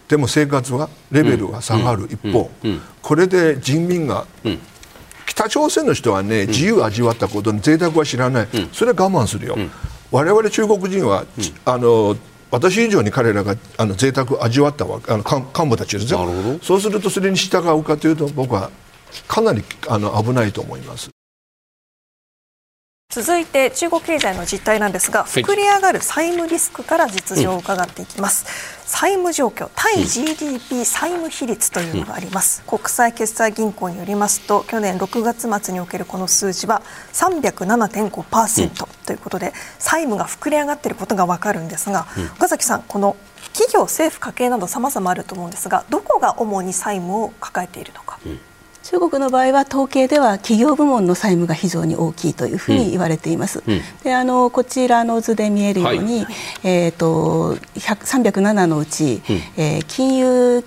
[0.07, 2.49] でも生活はレベルが下がる一方、
[3.01, 4.25] これで人民が、
[5.25, 9.57] 北朝鮮の人はね自由味わったことに贅沢は知らない、それは我慢するよ。
[10.10, 11.25] 我々中国人は、
[11.65, 12.15] あの
[12.51, 16.19] 私以上に彼らがあの贅沢を味わったわあの幹部たちですよ。
[16.62, 18.71] そうするとそれに従うかというと僕は
[19.27, 21.10] かなりあの危ないと思います
[23.23, 43.17] 続いて中国経済の実態なんですが膨れ上がる債務リスクから実情を伺っていきます、うん、債務状況対 GDP 債務比率というのがあります、うん、国際決済銀行によりますと去年6月末におけるこの数字は307.5%ということで、うん、債務が膨れ上がっていることが分かるんですが、岡崎さんこの
[43.53, 48.19] 企業政府家計など様々あると思うんですがどこが主に債務を抱えているのか、
[48.89, 53.62] 中国の場合は統計では企業部門の債務が非常に大きいというふうに言われています。
[53.67, 60.63] うん、であのこちらの図で見えるように、はい、えっ、ー、と307のうち、うん、えー、金融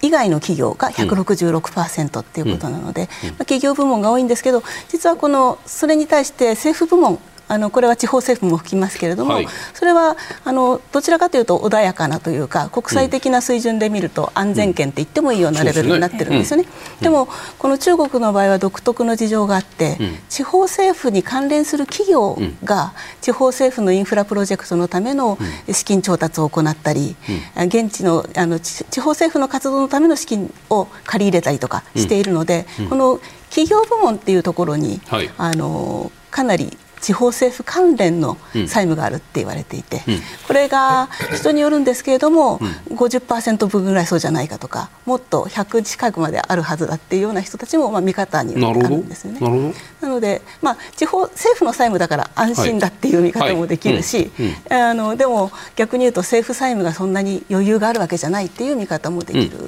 [0.00, 7.18] 以外の企業が166%っていうことなので、うん、まあ、企業部門が多いんですけど実はこのそれに対して政府部門
[7.54, 16.66] あのこれは地方政府も吹きますけれども、はい、それはあのどちらかというと穏やかなというか国際的な水準で見ると安全圏って言ってもいいようなレベルになってるんですよね。
[17.00, 25.38] でもこの中国の場合は独特の事情があって、地方政府に関連する企業が地方政府のインフラプロジェクトのための
[25.70, 27.14] 資金調達を行ったり、
[27.56, 49.74] 現地のあの地方政府の活動のための資金を借り入れたりとかしているので、この企業部門っていうところに、はい、あのかなり地方政府関連の債務があるって言われていて、うん、これが人によるんですけれども、うん、50%分ぐらいそうじゃないかとかもっと100近くまであるはずだっていうような人たちもまあ見方にあるんですよね。
[50.00, 54.30] なので、まあ、地方政府の債務だから安心だっていう見方もできるし、
[54.70, 59.58] あのでも逆に言うと政府債務がそんなに余裕があるわけじゃないっていう見方もできる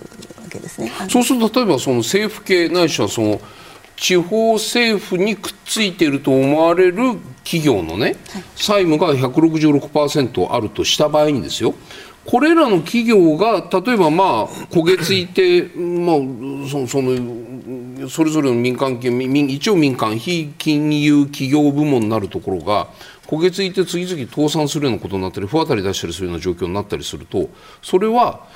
[0.42, 0.90] わけですね。
[1.10, 3.38] そうすると例えばその政府系ないしはその
[3.96, 8.16] 地方政府にくっついていると思われる企業のね、
[8.54, 11.74] 債務が166%あるとした場合にですよ、
[12.26, 22.88] これらの企業が例えばまあ焦げついて、まあ、そそのそれぞれの民間一応民間非金融企業部門になるところが
[23.28, 27.48] 焦げついて次々倒産するようなことになったり不当たり出したりするような状況になったりすると
[27.80, 28.46] それは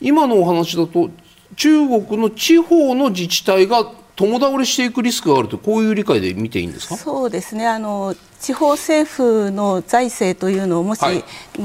[0.00, 1.10] 今のお話だと
[1.56, 6.96] 中国の地方の自治体が共倒れしていくリスクがあるとこういう理解で見ていいんですか？
[6.96, 7.66] そうですね。
[7.66, 11.00] あの地方政府の財政というのをもし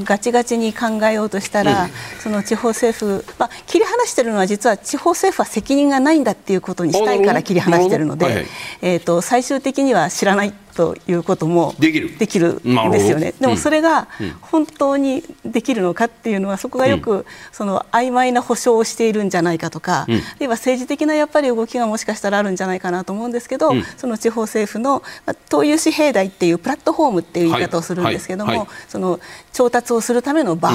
[0.02, 1.90] ガチガチに考えようとしたら、はい、
[2.20, 8.46] その地方政府、まあ、切り離しているのは実は地方政府は責任がないんだっていうことにしたいから切り離しているので、はいはい、
[8.80, 12.16] えーと最終的には知らないということもできる。
[12.16, 12.54] できる。
[12.64, 13.34] んですよね。
[13.38, 14.08] でもそれが
[14.40, 25.02] 本当にできるのかっていうのはそこがよくその曖昧な保証をしているんじゃないかとか、あるいは政治的なやっぱり動きがもしかしたらあるんじゃないかなと思うんですけど、その地方政府の
[25.50, 29.20] 党有紙平台っていうプラットフォームっていう言い方をするんですけども、その
[29.52, 30.70] 調達をするための場、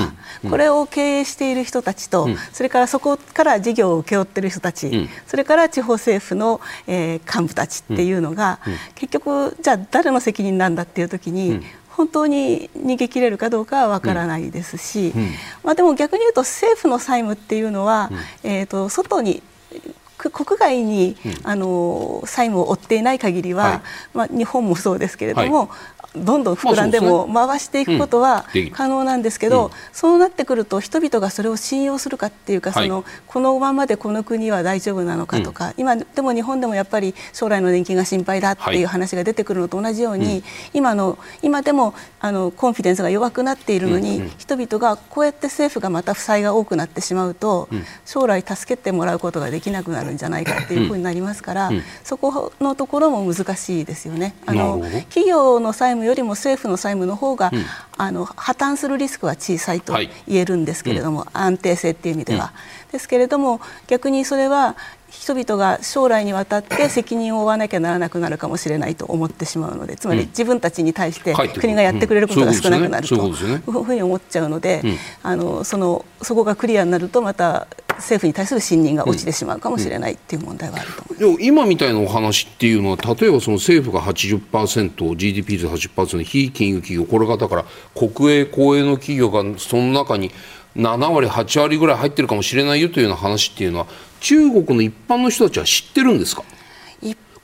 [0.49, 8.59] これを経営している人たちと、それからそこから事業を請け負っている人たち、それから地方政府の、えー、幹部たちっていうのが、
[8.95, 15.31] 結局じゃあ誰の責任なんだっていう時に、うん、本当に逃げ切れるかどうかはわからないですし、うん、
[15.63, 18.11] まあ、でも逆に言うと政府の債務っていうのは、
[18.43, 19.41] えーと、外に
[20.17, 23.81] 国外に、あの債務を負っていない限りは、はい、
[24.13, 25.69] まあ、日本もそうですけれども、
[26.17, 47.67] どんどん膨らんでも回していくことは可能なんですけど、そうなってくると人々がそれを信用するかっていうか、そのこのままでこの国は大丈夫なのかとか、今でも日本でもやっぱり将来の年金が心配だっていう話が出てくるのと同じように、今の今でもあのコンフィデンスが弱くなっているのに、人々がこうやって政府がまた負債が多くなってしまうと、
[48.05, 51.71] 将来助けてもらうことができなくなるんじゃないかっていうふうになりますから、
[52.03, 54.35] そこのところも難しいですよね。
[54.45, 57.65] あの企業の債務よりも政府の債務の方が、うん、
[57.97, 59.93] あの破綻するリスクは小さいと
[60.27, 62.53] 言えるんですけれども、はいうん、安定性っていう意味では。
[62.91, 64.75] ですけれども逆にそれは
[65.09, 74.81] 人々が将来にわたって責任を負わなきゃならなくなるかもしれないと思ってしまうのでつまり自分たちに対して国がやってくれることが少なくなるというふうに思っちゃうので、
[75.23, 81.33] あのそのそこがクリアになるとまた政府に対する信任が落ちてしまうかもしれないっていう問題はあると思います、うん。
[81.35, 90.31] うん、今みたいなお話っていうのは例えばその政府が 80%GDP で80%非金融企業これがだから国営公営の企業がその中に
[90.75, 93.87] 7割8割ぐらい入ってるかもしれないよというような話っていうのは
[94.19, 96.43] 中国の一般の人たちは知ってるんですか？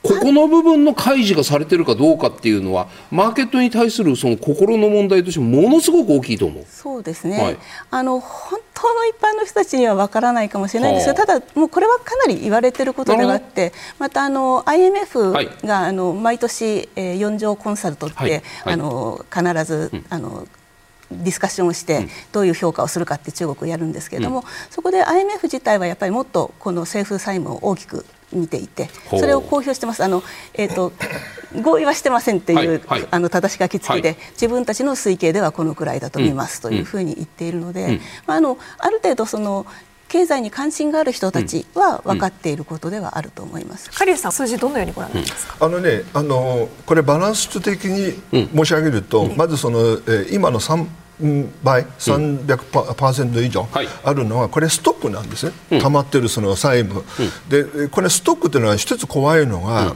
[0.03, 6.65] ここの部分の開示がされてるかどうかっていうのはマーケットに対するその心の問題としてものすごく大きいと思う。
[6.67, 7.37] そうですね。
[7.37, 7.57] はい、
[7.91, 11.07] あの本当の一般の人たちにはわからないかもしれないんです。
[11.07, 15.33] が、ただもうこれはかなり言われていることではあって、またあの IMF
[15.63, 20.47] が、あの毎年、えー、4条コンサルトって、はい、あの必ず、うん、あの
[21.11, 30.03] ディスカッションをしてどういう評価をするかって中国をやるんですけれども、うん、そこで IMF 自体はやっぱりもっとこの政府債務を大きく見ていてそれを公表してます。
[30.03, 30.93] あの、えーと、
[31.61, 38.01] 合意はしてませんっていう、はいはい、あの正し書き付きで、はい、自分たちの推計ではこのくらいだと見ますというふうに言っているので、うん。
[38.25, 39.65] まあ、あのある程度その
[40.07, 43.89] 経済に関心がある人たちは分かっていることではあると思います。
[43.91, 45.55] カリさん数字どのようにご覧になりますか？
[45.61, 48.21] あのね、あのこれバランス的に
[48.53, 50.85] 申し上げると、まずその、えー、今の三
[51.63, 53.67] 倍、300%以上
[54.03, 57.03] あるのは、これ、ストックなんですね、溜まってるその債務、
[57.49, 59.95] でこれ、ストックというのは、一つ怖いのが、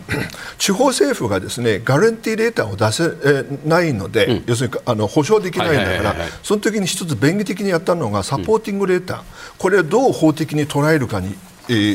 [0.57, 9.21] 地方政府がですねガレンティーレーターを出せないので、要するにあの保証できないんだから、その時に一つ便宜的にやったのが、サポーティングレーター、
[9.57, 11.35] これをどう法的に捉えるかに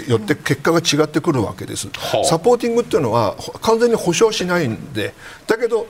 [0.08, 1.88] よって結果が違ってくるわけです、
[2.24, 5.14] サポーティングっていうのは完全に保証しないんで
[5.46, 5.86] だけど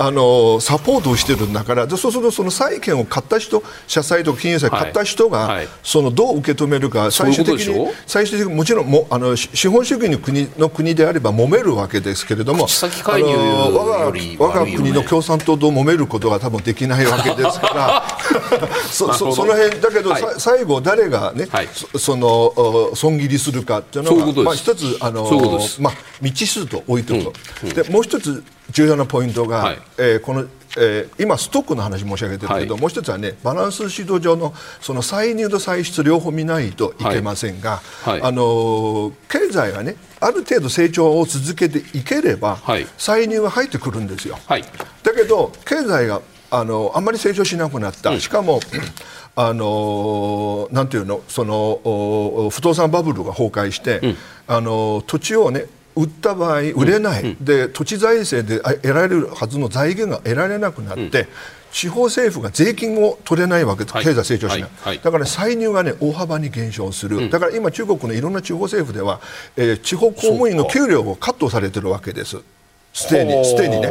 [0.00, 5.56] あのサポートをしてるんだからそうするとその債権を買った人社債とか金融債買った人が、はい。
[5.58, 13.76] はい、そのどう受け止めるか最終的に最終的にもちろんもあの資本主義の国の国であれば揉めるわけですけれどもあの
[14.38, 21.48] 我が国の共産党と揉めることは多分できないわけですから そそその辺だけど、はい、最後誰がね、
[21.92, 25.24] そその損切りするかっていうのがまあ一つあの
[25.80, 27.32] まあ未知数と置いておくと、
[27.64, 27.68] うん。
[27.68, 38.20] うん、でもう一つ重要なポイントが、はい、えー、このえー、今、ストックの話申し上げてるけど、はい、もう一つはねバランス指導上のその歳入と歳出両方見ないといけませんが、はい。
[38.20, 42.58] はい、あの経済がねある程度成長を続けていければ、
[42.96, 44.38] 歳入は入ってくるんですよ。
[44.46, 48.60] だけど経済があのあんまり成長しなくなった、うん、しかも
[49.36, 61.10] あのなんていうのその不動産バブルが崩壊して、うん、あの土地をね売った場合売れない、うん、で土地財政で得られるはずの財源が得られなくなって、うん、
[61.72, 64.70] 地方政府が税金を取れないわけです、はい、経済成長しない、はい。
[64.82, 69.20] はい、だから歳入が、ね、大幅に減少する、うん、だから今、中国のいろんな地方政府では、
[69.56, 72.38] えー、地方公務員の給料をカットされてるわけです。
[72.92, 73.88] すでに、すでにね、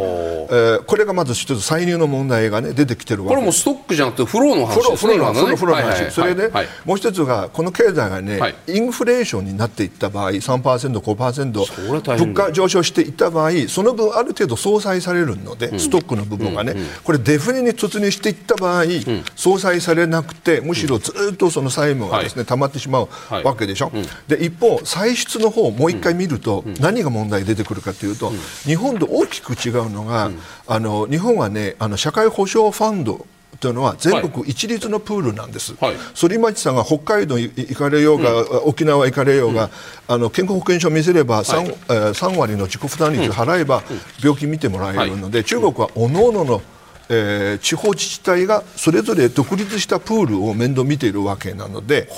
[0.50, 3.36] えー、これがまず一つ歳入の問題がね出てきてるわけ。
[3.36, 5.14] これもストックじゃなくてフローの話ですね。
[5.14, 6.12] フローのフローの話。
[6.12, 23.10] それで、はい、もう一つがこの経済がね、はい、インフレーションになっていった場合、3%、5%物価上昇していった場合、その分ある程度相殺されるので、うん、ストックの部分がね、うんうん、これデフレに突入していった場合、うん、相殺されなくてむしろずっとその債務がですね、溜まってしまう
[23.44, 23.92] わけでしょ。
[24.28, 28.32] で一方歳出の方もう一回見ると、何が問題出てくるかというと、
[28.64, 33.26] 日本と大きく違うのが、うん、あの日本はねあの社会保障ファンド
[33.60, 39.70] というのは全国一律のプールなんです、はい、反町さんが北海道行かれようが、うん、沖縄行かれようが、うん、
[40.16, 43.84] あの健康保険証を見せれば 3,、はい、えー、3割の自己負担率払えば
[44.24, 46.62] 病気見てもらえるので、中国はおのおのの
[47.10, 52.10] えー、地方自治体がそれぞれ独立したプールを面倒見ているわけなので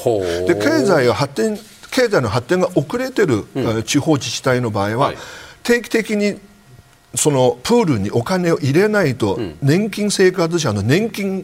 [0.47, 1.59] で経済が発展
[1.91, 5.17] 経済の発展が遅れている、うん、地方自治体の場合は、はい、
[5.63, 6.39] 定期的に
[7.16, 11.43] そのプールにお金を入れないと、年金生活者の年金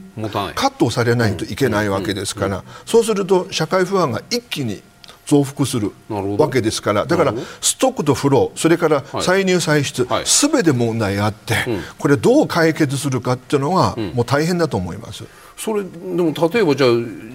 [0.55, 4.81] カットされないといけないわけですから、そうすると社会不安が一気に
[5.25, 11.55] 増幅するわけですからだからストックとフローそれから歳入歳出すべ、て問題があって、
[11.97, 15.23] これどう解決するかっていうのは、もう大変だと思います。
[15.57, 15.89] それで
[16.21, 16.89] も例えばじゃあ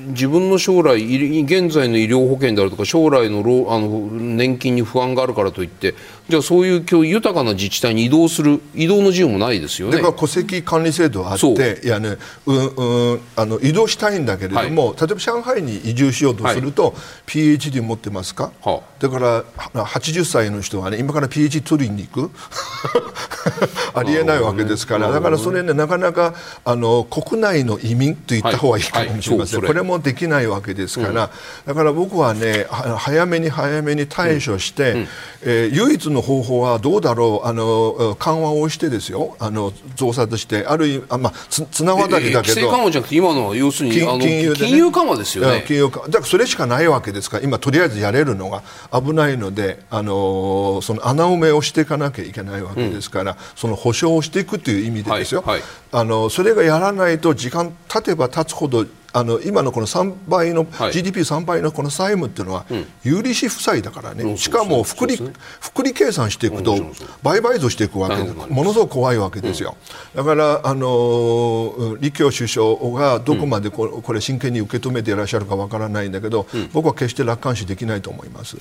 [0.09, 1.03] 自分の将来
[1.43, 5.95] 現在の医療保険であるとか将来のあの年金に不安があるからといって
[6.31, 10.01] じゃあそういう今日豊かな自治体に移動する移動の自由もないですよね。
[10.01, 12.17] 戸籍管理制度あっていや、ね、
[12.47, 12.67] うん
[13.13, 16.95] うん、あの移動したいんだけれども、はい、例えば上海に移住しようとすると、はい、
[17.27, 22.31] PhD 持ってますか、はあ、だから80歳の人は、ね、今から PhD 取りに行く？
[23.95, 29.69] ありえないわけですから、だからそれねなかなかあの国内の移民と言った方がいいかもしれません、はい。
[29.69, 31.31] はい、これもできないわけですから、うん、
[31.67, 34.99] だから僕はね早めに早めに対処して、うん。
[34.99, 35.09] うん、
[35.43, 37.49] えー、唯一の方法はどうだろう？
[37.49, 39.37] あの緩和をしてですよ。
[39.39, 45.65] あの増刷してあるいは、まあ、つ綱渡りだけど、えー、緩和じゃなくて今のは要するに金融、ね、金融緩和ですよね。
[45.67, 47.39] 金融緩和だからそれしかないわけですか。
[47.39, 48.63] ら今とりあえずやれるのが
[48.93, 66.77] 危ないのであのその穴埋めをしていかなきゃいけないわけですから、その保証をしていくという意味でですよ、はいはい、あのそれがやらないと時間経てば経つほどあの今のこの3倍の、はい、GDP3 倍のこの債務っていうのは、うん、有利子負債だからね、しかも複利,、複利計算していくと、
[67.23, 69.77] 倍々増していくわけでものすごく怖いわけですよ、
[70.15, 78.57] うん、だからあの李強首相がどこまでこれ,、真剣に受け止めていらっしゃるかわからないんだけど、うん、僕は決して楽観視できないと思います。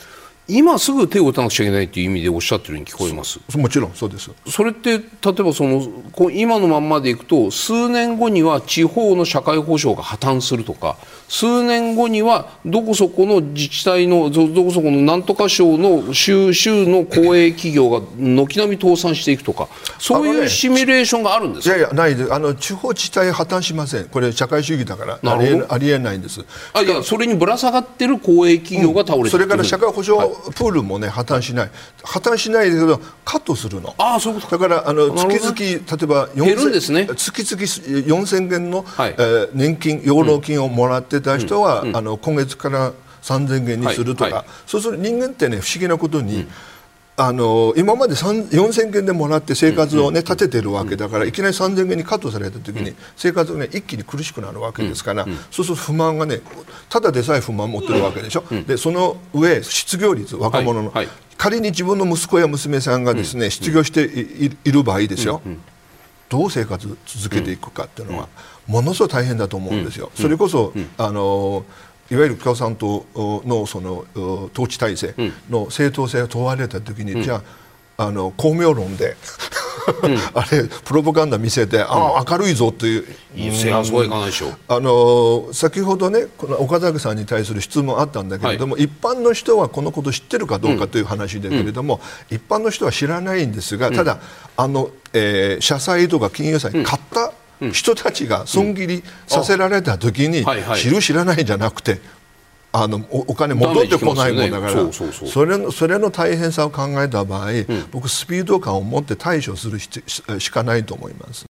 [0.50, 3.40] 今すぐ手を打たなくちゃいけないという意味でおっしゃってるように聞こえます。
[3.56, 4.32] もちろんそうです。
[4.48, 5.02] それって例え
[5.44, 5.88] ばその
[6.32, 10.98] 今のまんまでいくと数年後には地方の社会保障が破綻するとか
[11.28, 19.68] 数年後にはどこそこの自治体のどこそこのなんとか省の州州の公営企業が軒並み倒産していくとか
[20.00, 22.34] そういうシミュレーションがあるんですか、ね、いやいやないです。
[22.34, 24.06] あの地方自治体破綻しません。
[24.06, 26.44] これ社会主義だからありえないんです。
[26.74, 29.28] あいやそれにぶら下がってる公営企業が倒れて、う。
[29.28, 31.72] ん、それから社会保障、はいプールもね破綻しない。
[32.04, 33.94] 破綻しないけどカットするの。
[33.98, 37.64] ああそうだからあの月々例えば4000、ね、月々
[38.24, 46.50] 4000元の、はい、えー、年金養老金をもらってた人は、うんうん、あの今月から3000元にするとか、はいはい、そうすると人間ってね不思議なことに、うん
[47.22, 56.40] あの今まで4000件でもらって生活を、ね、立ててるわけだからいきなり3000件にカットされた時に生活が、ね、一気に苦しくなるわけですから、そうすると不満がね
[56.88, 60.94] ただでさえ不満持ってるわけでしょ、でその上失業率若者の、
[61.38, 65.42] 仮に自分の息子や娘さんがですね、失業している場合ですよ、
[66.30, 68.30] どう生活続けていくかっていうのは、
[68.66, 70.10] ものすごい大変だと思うんですよ。
[70.16, 71.66] それこそ、あの
[72.12, 74.06] いわゆる共産党のその
[74.54, 75.14] 統治体制
[75.50, 77.42] の正当性が問われた時に、うん、じゃ
[77.98, 79.16] ああの巧妙論で
[80.04, 83.06] うん、 あれプロパガンダ見せて、ああ明るいぞという、
[84.02, 92.00] ういかないでしょあの先ほどねこの岡崎さんに対する質問あったんだけれども、はい、一般の人はこのこと知ってるかどうかという話だけれども、
[92.30, 94.20] うん、一般の人は知らないんですがただ、
[94.58, 97.32] あの、えー、社債とか金融債買った、
[97.72, 100.46] 人たちが損切りさせられた時に、
[100.76, 102.02] 知る知らないじゃなくて
[102.72, 107.50] あのお金戻ってこないもんだから、それのそれの大変さを考えた場合、
[107.92, 109.90] 僕スピード感を持って対処するし
[110.40, 111.46] しかないと思います。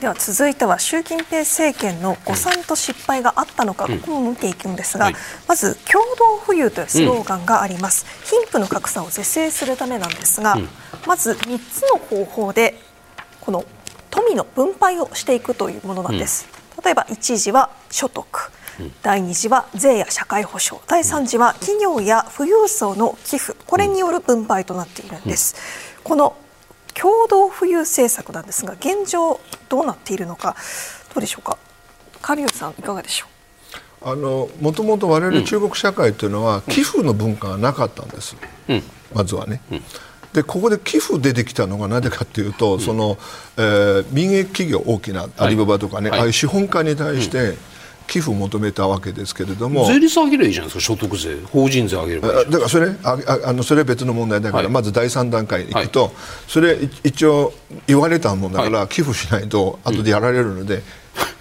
[0.00, 5.14] では続いては習近平政権の誤算と失敗があったのか、ここも見ていくんですが、はい、
[5.48, 10.56] まず共同富裕というスローガンがあります、貧富の格差を是正するためなんですが、
[11.06, 12.78] まず3つの方法で
[13.48, 13.64] この
[14.10, 16.46] 富の分配をしていくというものなんです、
[16.76, 18.26] うん、例えば1次は所得、
[18.78, 20.84] うん、第2次は税や社会保障。
[20.86, 23.58] 第3次は企業や富裕層の寄付。
[23.66, 25.56] これによる分配となっているんです。
[25.96, 26.36] うん、この
[26.92, 29.40] 共同富裕政策なんですが現状
[29.70, 30.54] どうなっているのか
[31.14, 31.56] どうでしょうか？
[32.20, 33.28] カリオさんいかがでしょ
[34.04, 34.10] う？
[34.10, 38.36] あのもともと我々中国社会というのは、寄付の文化がなかったんです、
[38.68, 38.82] うん、
[39.14, 39.62] まずはね。
[39.72, 39.82] うん
[40.32, 43.18] でここで寄付出てきたのがなぜかというと、うん、その
[43.56, 47.56] えー、民営企業大きなアリババとかね、はい、ああいう資本家に対して
[48.08, 51.40] 寄付を求めたわけですけれども、税率上げればいいじゃないですか所得税。
[51.44, 56.12] 法人税上げればだからそれああのそれは別の問題だから、はい、まず第三段階に行くと、はい、
[56.46, 57.52] それ一応
[57.86, 60.82] 言われたもんだから、寄付しないと後でやられるので、うん、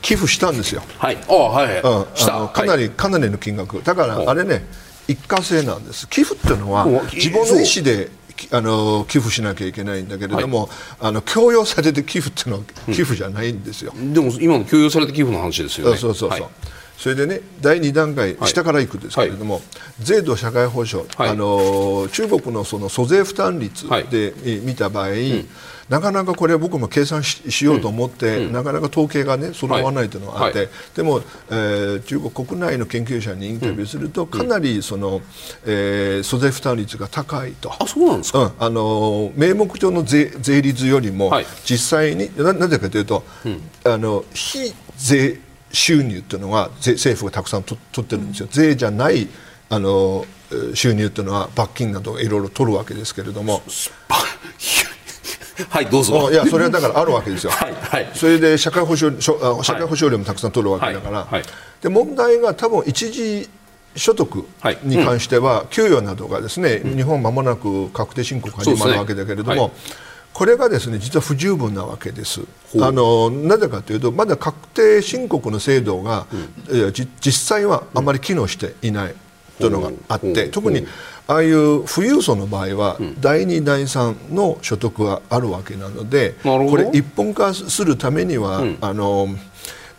[0.01, 0.81] 寄付したんですよ。
[0.97, 1.17] はい。
[1.29, 1.79] あはい。
[1.79, 3.81] うん、あのかなり、かなりの金額。
[3.83, 4.65] だからあれね
[5.07, 6.09] 一過性なんです。
[6.09, 8.09] 寄付っていうのは自分の意思で
[8.51, 10.69] あの寄付しなきゃいけないんだけれども、はい、
[11.01, 15.97] あの強要されて寄付っていうのは寄付じゃないんですよ、うん、でも今の強要されて寄付の話ですよね。
[15.97, 16.51] そうそうそう、はい、
[16.97, 19.63] それでね第2段階、下からいくんですけれども、はい、
[19.99, 24.33] 税度社会保障、あの中国のその租税負担率で
[24.63, 25.49] 見た場合、うん
[25.89, 35.21] なかなかこれは僕も計算しようと思って、うん、なかなか統計がね揃わないというのがあって、はい、でも、えー、中国国内の研究者にインタビューすると、かなりその、
[35.65, 37.71] えー、租税負担率が高いと。
[37.79, 41.31] あそうなんですか、うん、あの名目上の税税率よりも、
[41.63, 43.23] 実際にななぜかというと、
[43.85, 45.39] あの非税
[45.71, 48.49] 収入というのが政府がたくさん取ってるんですよ。
[48.51, 49.27] 税じゃない
[49.69, 50.25] あの
[50.73, 53.61] 収入というのは罰金などいろいろ取るわけですけれども。
[55.70, 56.30] はいどうぞ。
[56.32, 59.41] いやそれはだからあるわけですよ、 はいはい、それで社会保障社会
[59.88, 61.43] 保障料もたくさん取るわけだから、はいはい、
[61.82, 63.49] で問題が多分一時
[63.95, 64.45] 所得
[64.84, 69.72] に関しては、給与などがですね、日本まもなく確定申告が始まるわけだけれども、
[70.34, 72.41] これがですね実は不十分なわけです。
[72.80, 76.28] あのなぜかというとまだ確定申告の制度が、
[76.70, 79.16] うん、実際はあまり機能していない
[79.60, 80.86] というのがあって、特に
[81.28, 89.28] ああいう富裕層の場合は、第2、第3の所得があるわけなので、これ一本化するためには、あの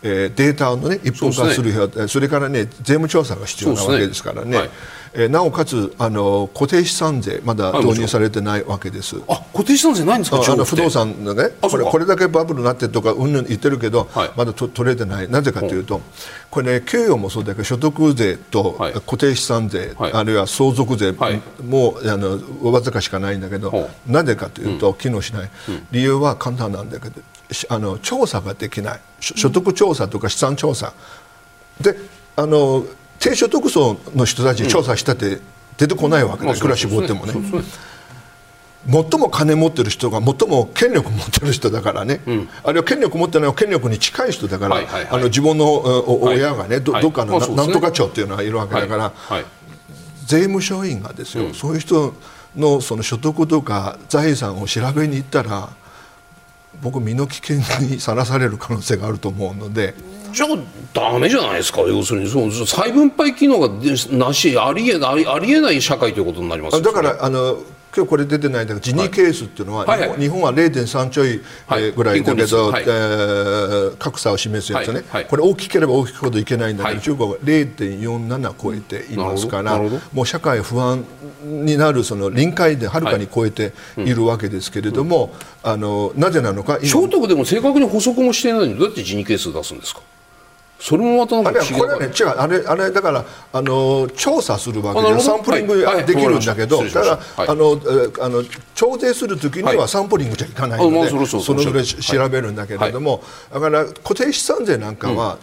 [0.01, 4.69] えー、データの、ね、一本化するそ,、ね、それから、ね、税務調査が必要なわけですからね。
[5.13, 9.17] えー、なおかつあの固定資産税まだ導入されてないわけです。
[9.27, 15.29] あ固定資産税ないんですかあの不動産のねこれこれだけバブルになってとかうんぬん言ってるけど、はい、まだと取れてない。
[15.29, 16.01] なぜかというと
[16.49, 18.73] これね給与もそうだけど所得税と
[19.05, 27.21] 固定資産税、はい、あるいは相続税も、あのわずかしかないんだけどなぜかというと、機能しない、うん、理由は簡単なんだけど
[27.69, 28.99] あの調査ができない。
[29.19, 30.93] 所得調査とか資産調査。
[31.81, 31.95] で
[32.35, 32.85] あの
[33.19, 35.39] 低所得層の人たち調査したって
[35.77, 37.33] 出てこないわけで、いくら絞ってもね。
[38.89, 42.77] 最も金持ってる人が最も権力持ってる人だからね、うん、あるい。
[42.77, 44.85] は権力持ってない権力に近い人だから、はい。
[44.85, 49.45] はいはい、あの自分の親がね、はい、どどっかのな,、なんとか庁っていうのがいるわけだから、はいはい、
[50.25, 52.13] 税務署員がですよ、うん、そういう人
[52.55, 55.69] のその所得とか財産を調べに行ったら
[56.81, 57.57] 僕身の危険
[57.87, 59.95] にさらされる可能性があると思うので。
[60.31, 60.49] じゃあ
[60.93, 63.69] ダメじゃないですか要するにその再分配機能が
[64.11, 67.57] なしありえないありえない社会ということになりますだからあの
[67.95, 79.79] 今日これ出てないんだけどジニーケースっていうのは、はい、日本は0.3ちょい、はい、ぐらいだけど、はい、えー、格差を示すやつね、はい、これ大きければ大きいほどいけないんだけど、中国は0.47超えていますから
[80.13, 81.03] もう社会不安
[81.43, 84.19] になるその臨界ではるかに超えてい。
[84.19, 85.31] るわけですけれども、
[85.63, 90.01] うん、あのなぜなのか所得でも正確に補足もしていないのにどうやってジニーケース出すんですか？
[90.79, 92.27] それもまたなんか違うこれはね違う。
[92.29, 97.79] あれあれだからあの調査するわけでサンプリングできるんだけど、だからあの
[98.21, 103.21] あの調整するときにはサンプリングじゃいかないので、そのぐらい調べるんだけれども、
[103.53, 105.37] だから固定資産税なんかは、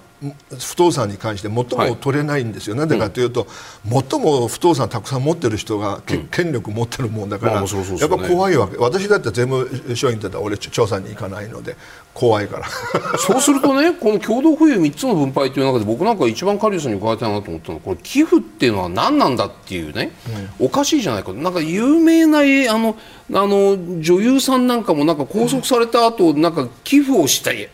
[0.58, 3.46] 不動産に関して最も取れないんですよ、な、ぜ、かというと、
[3.84, 6.00] 最も不動産たくさん持ってる人が、
[6.30, 8.76] 権力持ってるもんだから、やっぱ怖いわけ。
[8.78, 11.76] 私だって税務署員だったら俺調査に行かないので
[12.14, 12.66] 怖いから。
[13.18, 20.12] そうするとねこの共同富裕3つの分配という中で僕なんか一番カリウスに伺いたいなと思ったのはこれ寄付っていうのは何なんだっていうね、
[20.60, 22.42] うん、おかしいじゃないかなんか有名なあ
[22.78, 22.96] の
[23.32, 27.68] あの女優さんなんかもなんか拘束された後なんか寄付をしたい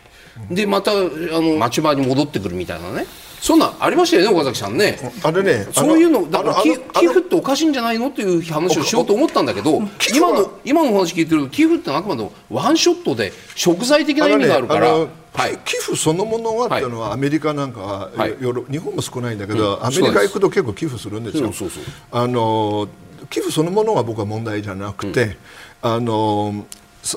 [0.49, 3.05] でまたあの町場に戻ってくるみたいなね。
[3.43, 4.97] そんなありましたよね岡崎さんね。
[5.21, 6.69] あれねそういうのだから寄
[7.07, 9.81] 付っておかしいんじゃないのっていう話をしようと思ったんだけど
[10.15, 15.07] 今の今の話聞いてると寄付ってあくまでもワンショットで食材的な意味があるから。
[15.35, 21.51] はい、寄付そのものはっていうのは、アメリカなんかは、はい、日本も少ないんだけど、うん、アメリカ行くと結構寄付するんですよ。
[21.51, 22.87] そうそうあの
[23.31, 25.35] 寄付そのものが僕は問題じゃなくて、うん、
[25.81, 26.65] あの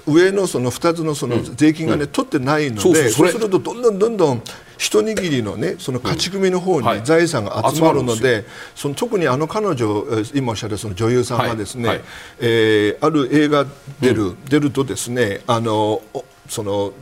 [0.07, 4.43] 上のその2つのその税金がね、取ってないので、そうするとどんどんどんどん
[4.79, 12.01] 一握りのねその勝ち組の方に財産が集まるので、その特にあの彼女今おっしゃるその女優さんがですね、はい。
[12.41, 13.65] えー、ある映画
[14.01, 16.03] 出る、出るとですねあの
[16.49, 16.93] その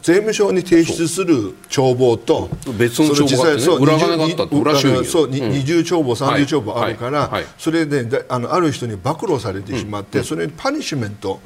[0.00, 2.48] 税務署に提出する帳簿と
[2.78, 5.04] 別の帳簿があって、ね、裏金があった裏収入。
[5.04, 11.40] そう、二重帳簿三重帳簿あるから、それであのある人に暴露されてしまって、それにパニッシュメント、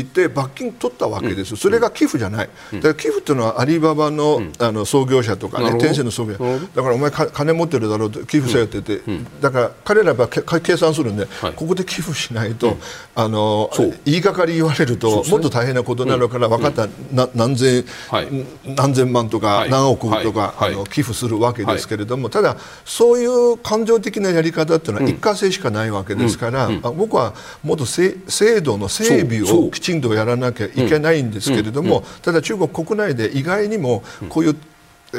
[0.00, 6.58] って言って罰金取ったわけです、それが寄付じゃない、だから寄付というのはアリババの,、あの創業者とか、ね、天性の創業者。
[6.74, 11.26] だからお前金持ってるだろうと寄付せよって言って、だから彼らは計算するんで、
[11.56, 12.76] ここで寄付しないと、
[13.14, 13.70] あの
[14.04, 17.84] 言いがかり言われると、もっと大変なことになるから、分かった、な何千、
[18.64, 28.14] 何千万とか、何億とか、あの寄付するわけですけれども、ただ、そういう感情的なやり方っていうのは一過性しかないわけですから、僕はもっと制
[28.60, 34.56] 度の整備をきちんとやらなきゃいけないんですけれども、ただ中国国内で意外にもこういう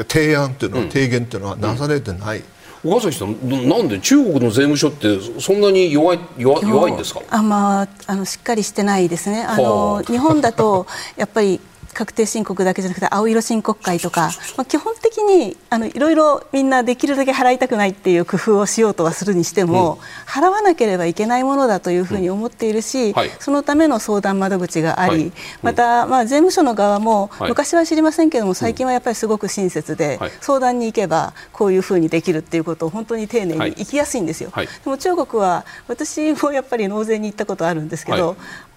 [0.07, 2.43] 提案というのは、提言というのはなされてない。
[2.83, 7.21] 岡崎さん、なんで中国の税務署ってそんなに弱い弱弱いんですか？
[7.29, 9.43] あ、まあ、あのしっかりしてないですね。
[9.43, 10.85] あの日本だと
[11.15, 11.59] やっぱり
[11.95, 23.13] 確定申告だけじゃなくて青色申告会とか、まあ、基本的にあのいろいろみんなできるだけ払いたくないっていう工夫をしようとはするにしても、うん、払わなければいけないものだというふうに思っているし、うん。
[23.13, 25.31] はい、そのための相談窓口があり、はい、
[25.63, 34.51] また、まあ、税務署の側も、はい、昔は知りませんけども最近はやっぱりすごく親切で、相談に行けばこういうふうにできるっていうことを本当に丁寧に行きやすいんですよ。
[34.55, 38.35] でも中国は私もやっぱり納税に行ったことあるんですけど、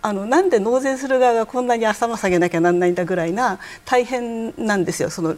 [0.08, 5.10] あのなんで納税する側がこんなに頭下げなきゃなんないんだぐらいな大変なんですよ。
[5.10, 5.36] その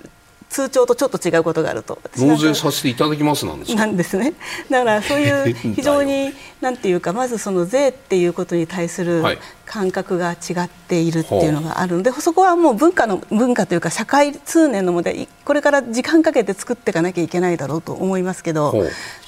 [0.50, 1.98] 通帳とちょっと違うことがあると。
[2.16, 4.34] 納税させていただきますなんですなんですね。
[4.68, 9.22] だからそういう 非常になんていうかまずその税っていうことに対する
[9.64, 10.34] 感覚が違
[10.64, 18.74] っているっていうのがあるので、はい、そこはもう文化の文化というか社会通念のものでこれから時間かけて作っていかなきゃいけないだろうと思いますけど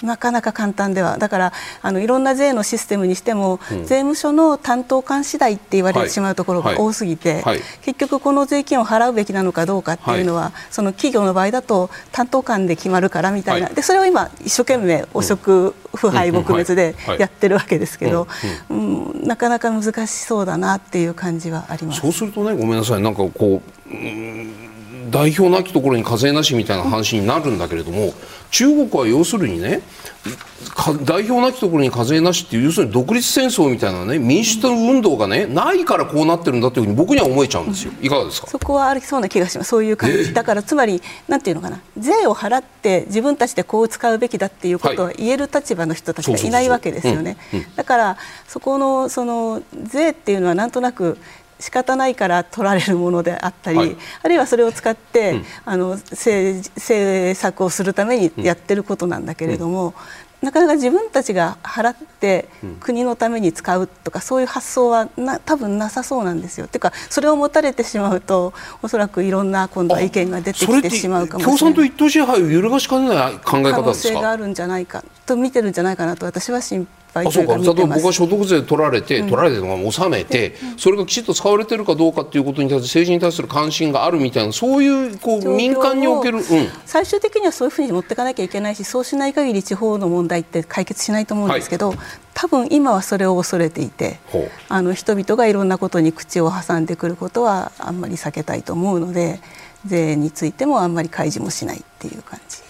[0.02, 1.18] なかなか簡単では。
[1.18, 7.42] だからあのいろんな税のシステムにしても、うん、税務署の担当官次第って言われてしまうところが多すぎて、はい。
[7.42, 18.26] はい、結局この税金を払うべきなのかどうかっていうのは、その企業の場合だと担当官で決まるからみたいな、でそれを今一生懸命汚職腐敗撲滅でやってるわけですけど、
[18.70, 22.00] うん、うん、なかなか難しそうだなっていう感じはあります。
[22.00, 23.02] そうするとねごめんなさい。
[23.02, 23.92] なんかこう、
[25.10, 28.14] 代表なきところに課税なしみたいな話になるんだけれども
[28.50, 29.82] 中国は要するにね
[31.04, 38.46] 代表なきところに課税なしっていう要するに独立戦争みたいなね民主党運動がねないからこうなってるんだというふうに僕には思えちゃうんですよ、いかがですか？
[38.46, 39.70] そこはありそうな気がします。
[39.70, 41.80] そういう感じ、えー、だからつまりなんていうのかな。
[41.98, 47.36] 税を払って自分たちでこう使うべきだっていうことは言える立場の人たちがいないわけですよね。
[47.74, 48.16] だから
[48.46, 51.18] そこのその税っていうのはなんとなく
[51.62, 59.94] 仕方ないから取られるものであったり、はい、あるいはそれを使って、うん、あの政政策をするためにやってることなんだけれども、うん。
[60.42, 62.48] なかなか自分たちが払って
[62.80, 66.66] 国のために使うとか、そういう発想はな多分なさそうなんですよ。
[66.66, 68.52] というかそれを持たれてしまうと
[68.82, 71.58] おそらくいろんな今度は意見が出てきてしまうかもしれない。
[71.58, 73.74] 共産党一党支配を揺るがしかねない考え方ですか？
[73.74, 77.56] 可能性があるんじゃないかと見てるんじゃないかなと私は心あそうか。
[77.56, 86.44] 例えば僕は所得税取られて、取られてるのが納めて、それがきちっと使われてるかどうかということに対して政治に対する関心があるみたいなそういうこう民間における、うん、
[86.86, 91.98] 最終的にはそういうふうに持っていかなきゃいけないしそうしない限り地方の問題って解決しないと思うんですけど、はい、
[92.34, 94.18] 多分今はそれを恐れていて
[94.68, 99.40] あの人々がいろんなことに口を挟んでくることはあんまり避けたいと思うので
[99.84, 102.61] 税についてもあんまり開示もしないっていう感じ。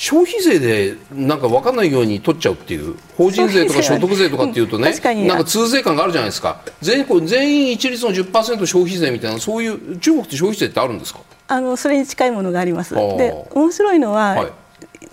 [0.00, 6.62] 消費税でなんか分かんないように取っちゃうっていう法人税とか所得税とかっていうとねなんか通税感があるじゃないですか。
[6.80, 11.20] 全全員一律の10%消費税みたいなそういう中国って消費税ってあるんですか？
[11.48, 12.94] あのそれに近いものがあります。
[12.94, 14.52] で面白いのは、はい。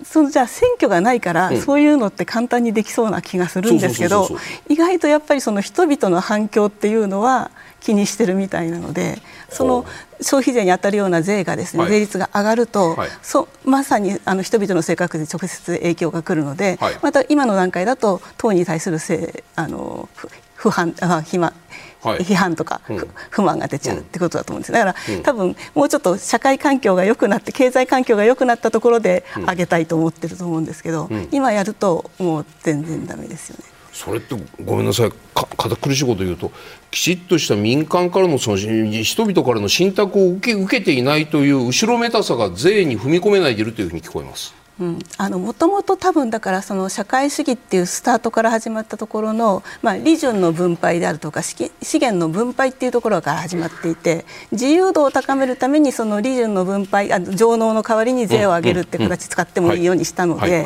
[0.05, 4.29] そのじゃあ選挙がないから、そういうのって簡単にできそうな気がするんですけど
[4.69, 9.19] 意外とやっぱりその人々の反響っていうのは気にしてるみたいなので
[9.49, 9.85] その
[10.21, 20.09] 消費税に当たるような税がですね、はい、税率が上がると、はい、そまさにあの人々の生活に直接影響がくるので、はい、また今の段階だと党に対するせあの
[20.55, 21.53] 不反あ批判
[22.01, 33.63] 批判とか、うん、不満が出ちゃうってことだと思うんですだから、うん、多分もうちょっと社会環境が良くなって経済環境が良くなったところで上げたいと思ってると思うんですけど、うん、今やるともう全然ダメですよね。
[33.91, 35.11] それってごめんなさい。
[35.33, 36.51] 堅苦しいこと言うと
[36.97, 44.55] きちっとした民間からのその人々からの信託を受け受けていないという後ろめたさが税に踏み込めないでいるというふうに聞こえます。
[44.79, 60.65] うん、あのもともと多分だからその社会主義っていうスタートから始まったところの、まあ、利潤の分配であるとか資源の分配っていうところから始まっていて自由度を高めるためにその利潤の分配あ上納の代わりに税を上げるって形使ってもいいようにしたので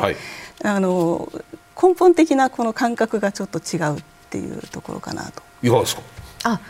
[0.64, 1.30] あの
[1.82, 5.42] 根本的なこの感覚がちょっと違うっていうところかなと。
[5.62, 6.02] いかがですか？
[6.44, 6.60] あ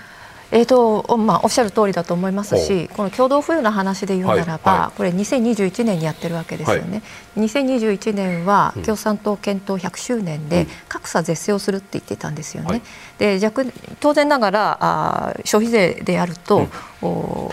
[0.53, 7.03] えーとまあ、おっしゃる通りだと思いますしこの共同富裕の話で言うならば、はいはい、これ2021年にやってるわけですよね、
[7.35, 12.83] はい、2021年は共産党検討100周年で格差是正をするって言ってたんですよね、はい、
[13.17, 16.69] で逆当然ながらあ消費税でやると、
[17.01, 17.49] うん、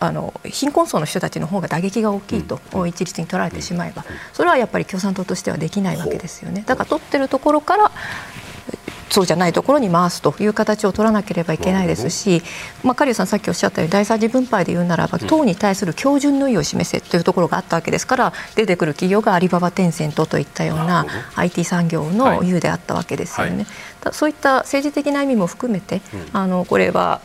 [0.00, 6.64] あの貧困層の人たちの方が打撃が大きいと、うん、一律に取られてしまえばそれはやっぱり共産党としてはできないわけですよね。
[6.66, 7.92] だから取ってるところから
[9.10, 12.42] そうじゃないところに回すという形を取らなければいけないですし、
[12.84, 23.66] まあ、カリさんさっきおっしゃったように第三次分配で言うならば党に対する標準の意を示せというところがあったわけですから出てくる企業がアリババ、テンセントといったような IT 産業の優であったわけですよね。
[24.12, 26.00] そういった政治的な意味も含めて
[26.32, 27.20] あのこれは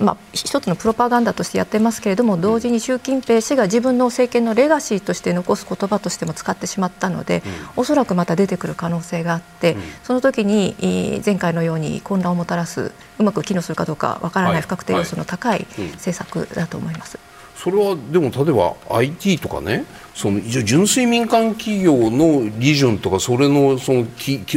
[0.00, 10.74] まあ、一つのプロパガンダとしてやってますけれども同時に習近平氏が自分の政権のレガシーとして残す言葉としても使ってしまったので、うん、おそらくまた出てくる可能性があって、うん、その時に
[11.24, 17.18] 前回のように混乱をもたらすうまく機能するかどうかわからない不確定要素の高い政策だと思います。
[17.56, 19.84] それはでも例えば IT とかね
[20.14, 24.06] その純粋民間企業の利潤とかそれのその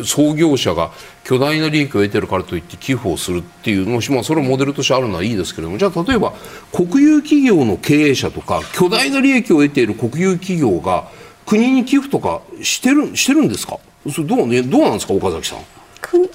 [0.05, 0.91] 創業者が
[1.23, 6.33] 巨大な利益を得てるからといって寄付をするっていうのまあ、それはモデルとしてあるのはいいですけれどもじゃあ例えば
[6.71, 11.09] 国有企業の経営者とか巨大な利益を得ている国有企業が
[11.45, 13.79] 国に寄付とかしてるしてるんですか？
[14.11, 15.59] それどう,、ね、どうなんですか岡崎さん？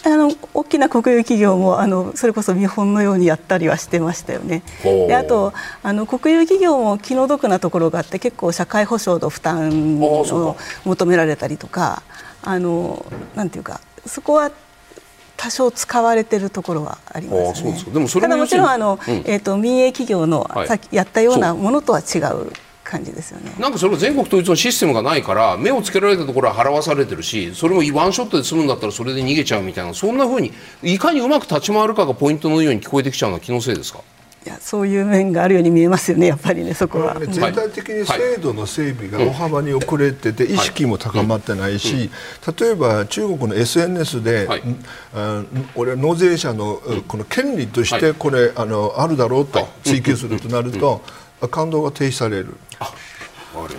[0.04, 4.62] あの大きな国有企業もあのそれこそ見本のようにやったりはしてましたよね。
[4.82, 5.52] であと
[5.82, 12.02] あの国有企業も気の毒なところがあって結構社会保障の負担を求められたりとか
[12.42, 13.04] あの
[13.34, 14.50] なんていうかそこは
[15.36, 17.76] 多少使われてるところはありますね。
[17.92, 22.52] でもそれただもちろんあの、うん、えっ、ー、と民営企業の、はい、さっきやったようなものとは違う
[22.92, 23.52] 感じですよね。
[23.58, 34.00] なんかそれ全国統一のシステムがないから目をつけられたところは払わされてるしそれもワンショットで済むんだったらそれで逃げちゃうみたいなそんなふうにいかにうまく立ち回るかがポイントのように聞こえてきちゃうのは気のせいですか？
[34.44, 37.16] いやそういう面があるように見えますよね、やっぱりね、そこは。
[37.20, 42.10] 全体的に制度の整備が大幅に遅れてて、意識も高まってないし、
[42.58, 44.62] 例えば中国の SNS で、はい、
[45.76, 51.02] 俺、納税者のこの権利としてこれ、あのあるだろうと追求するとなると、
[51.48, 52.56] 感動が停止される。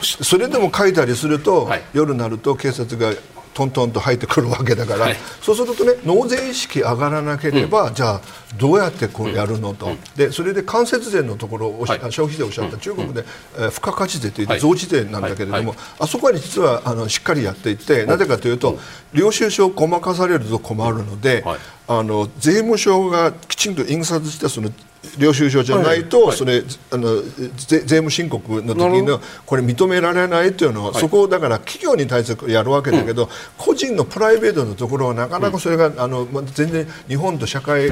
[0.01, 3.11] それでも書いたりすると、はい、夜になると警察が
[3.53, 8.21] トントンと入ってくるわけだから、はい、そうするとね納税意識上がらなければ、うん、じゃあ
[8.57, 13.23] どうやってこうやるのと、うん、でそれで間接税のところを、はい、消費税をおっしゃった中国で、
[13.57, 18.79] うん、付加価値税といって増値税なんだけれども、あそこは実はあのしっかりやっていてなぜかというと
[19.13, 21.43] 領収書をごまかされると困るので、
[21.87, 24.71] あの税務署がきちんと印刷したその
[25.17, 37.91] 領収書じゃないと、それあの税務申告の時のこれ認められないというのは、そこをだから企業に対してやるわけだけど、個人のプライベートのところはなかなかそれが、あの全然日本と社会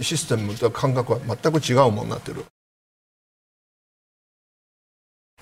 [0.00, 2.44] システムと感覚は全く違うものになってる。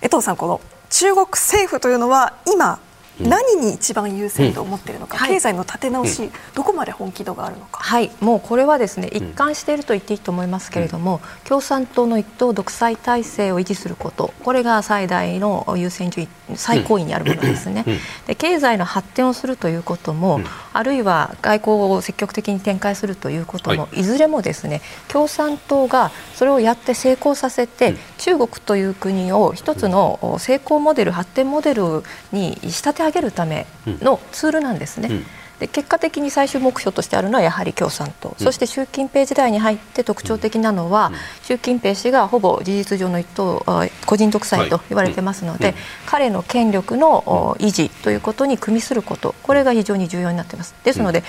[0.01, 2.79] 江藤さんこの中国政府というのは今
[3.27, 17.85] 何に一番優先と思っているのか、うん、経済の立て直し、うん、どこまで本気度があるのか、はい、もうこれはですね一貫していると言っていいと思いますけれども、うん、共産党の一党独裁体制を維持することこれが最大の優先順位最高位にあるものですね、
[18.27, 20.41] で経済の発展をするということも、
[20.73, 35.09] あるいは外交を積極的に展開するということも、はい、いずれもですね共産党がそれをやって成功させて、中国という国を一つの成功モデル発展モデルに仕立て上げるためのツールなんですね。
[35.11, 35.25] うん
[35.61, 43.63] で結果的に最終目標としてあるのはやはり共産党、うん、そして習近平時代に入って特徴的なのは、うん、習近平氏がほぼ事実上の一党
[44.07, 45.75] 個人独裁と言われてますので、
[46.07, 49.35] 彼の権力の維持ということに組みすること。
[49.43, 50.73] これが非常に重要になっています。
[50.83, 51.23] ですので、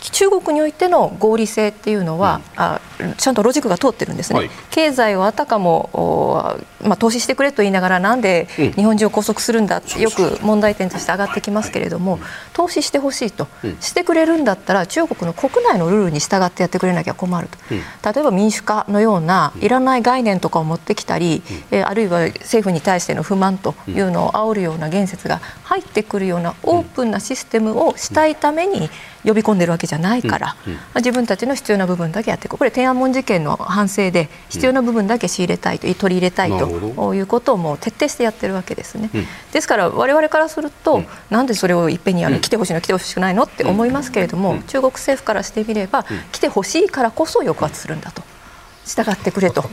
[0.00, 2.80] 中国においての合理性っていうのは、うん、あ
[3.16, 8.46] ちゃんとロジックが通ってるんですね、はい、経済をあたかも、まあ、投資してくれと言いながらなんで
[8.76, 12.18] 日本人を拘束するんだってよく問題点として上がってきますけれども、
[12.52, 28.90] 投資してほしいと、うん、してくれるんだったら中国の国内のルールに従ってやってくれなきゃ困ると、うん、例えば民主化のようないらない概念とかを持ってきたり、えあるいは政府に対しての不満というのを煽るような言説が入ってくるようなオープンなシステムをしたいために
[29.24, 39.10] 呼び込んでるわけじゃないから、うんうん、自分たちの必要な部分だけやっていくこれ天安門事件の反省で必要な部分だけ仕入れたいと、うん、取り入れたいということをもう徹底してやってるわけですね、
[39.52, 48.22] ですから我々からすると、なんでそれをいっぺんにやる、来てほしいの来てほしくないのって思いますけれども、中国政府からしてみれば、来てほしいからこそ抑圧するんだと。
[48.86, 49.68] 従ってくれと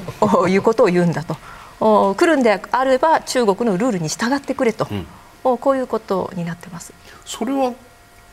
[0.47, 1.37] いうことを言うんだと。
[1.79, 4.87] 来るんであれば中国のルールに従ってくれと、
[5.43, 6.93] うん、こういうことになってます。
[7.25, 7.73] それは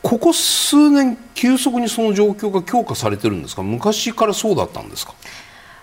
[0.07, 3.63] ここ数年急速にその状況が強化されてるんですか？
[3.63, 5.15] 昔からそうだったんですか？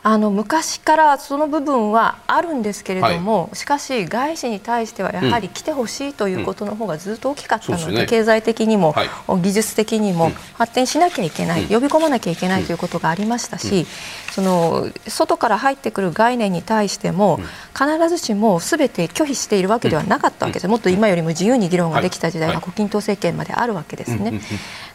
[0.05, 9.09] あの昔からその部分はあるんですけれども、はい、しかし外資に対してはやはり来てほしいということの方がずっと大きかったのでうんでね、経済的にも、はい、
[9.43, 13.87] 技術的にも発展しなきゃいけない、うん、呼び込まなきゃいけないということがありましたし、うん、
[14.33, 17.39] その外から入ってくる概念に対しても、
[17.73, 24.41] 必ずしもすべて拒否しているわけではなかったわけです、もっと今よりも自由に議論ができた時代が胡錦涛政権まであるわけですね。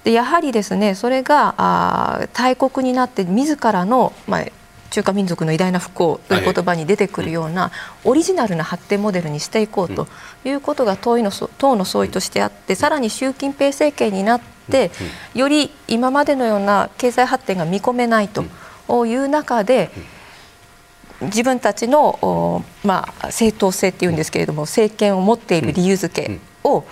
[0.03, 4.45] でやはりですねそれがあ大国になって自らの、まあ
[4.89, 7.71] 中華民族の偉大な復興という言葉に出てくるような
[8.03, 10.07] オリジナルな発展モデルにしていこうと
[10.45, 14.91] いうことが党の党の総意としてあってさらに習近平政権になって
[15.33, 18.43] より今までのような経済発展が見込めないと
[19.05, 19.91] いう中で
[21.21, 26.83] 自分たちの、まあ、正当性っていうんですけれども政権を持っている理由付けを、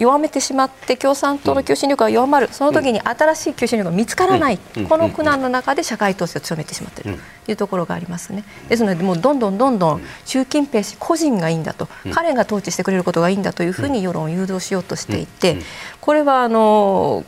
[0.00, 8.44] 弱めてしまって共産党の求心力が弱まる、その時に新しい求心力が見つからない、この苦難の中で社会統制を強めてしまっているというところがありますね。
[8.70, 15.58] ですので、もうどんどんどんどん習近平氏個人がいいんだと、彼が統治してくれることがいいんだというふうに世論を誘導しようとしていて、
[16.00, 17.26] これはあの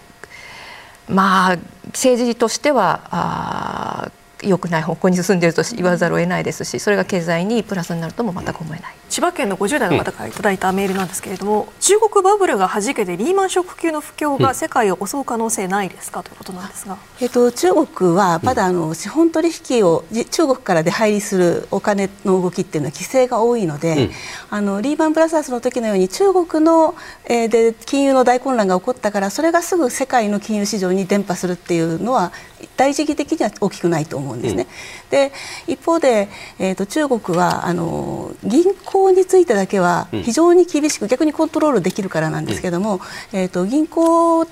[1.08, 1.58] まあ
[1.88, 4.10] 政治としてはあ
[4.42, 8.94] 良くない方向に進んでいると言わざるを得ないですしそれが経済にプラスになるとも全く思えない。
[9.08, 16.22] 千葉県の50代の方からいただいたメールなんですけれども、うん、中国バブルがはじけてリーマンショック級の不況が世界を襲う可能性ないですか？
[16.22, 24.10] ということなんですが、えっと、中国はまだあの資本取引を中国から出入りするお金の動きっていうのは規制が多いので、うん、
[24.48, 26.94] あのリーマンブラザーズの時のように中国の、
[27.26, 32.32] えー、で金融の大混乱が起こったからそれがすぐ世界の金融市場に伝播するっていうのは
[32.76, 34.66] 大時期的には大きくないと思うんですね。
[35.04, 35.32] うん、で
[35.66, 43.00] 一方で、えーと、中国はあの銀行についてだけは非常に厳しく、うん、逆にコントロールできるからなんですけども、
[43.32, 44.46] うん、えーと、銀行は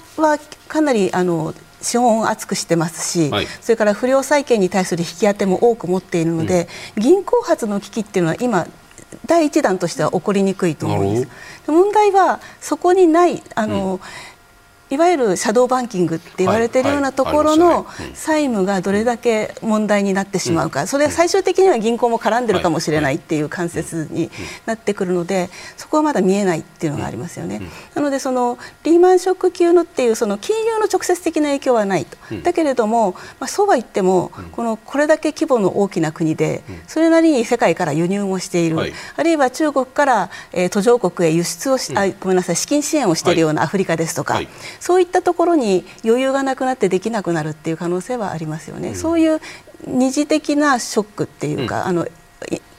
[0.69, 8.67] かなりあの資本を厚くしてますし、はい、それから不良債権に対する引き当ても多く持っているので、銀行発の危機っていうのは今
[9.27, 11.29] 第一弾としては起こりにくいと思うんです。
[11.67, 14.01] 問題はそこにないあの、うん
[14.91, 24.31] いわゆるシャドーバンキングって言われているようなところの債務がどれだけ問題になってしまうか、それは最終的には銀行も絡んでるかもしれないっていう関節に
[24.67, 27.63] なってくるので、そこはまだ見えないっていうのがありますよね。
[27.95, 32.19] なのでそのリーマンショック級のっていうその金融の直接的な影響はないと。
[32.43, 38.79] だけれども、まあ、そうは言ってもこのこれだけ規模の大きな国でそれなりに世界から輸入もしている、
[39.17, 44.41] あるいは中国から、えー、途上国へ輸出をし、あごめんなさい資金支援をしているようなアフリカですとか、
[44.81, 48.91] そういったところに余裕がなくなってできなくなるっていう可能性はありますよね。
[48.91, 49.41] うん、そういう
[49.87, 52.09] 二次的なショックっていうか、うん、あの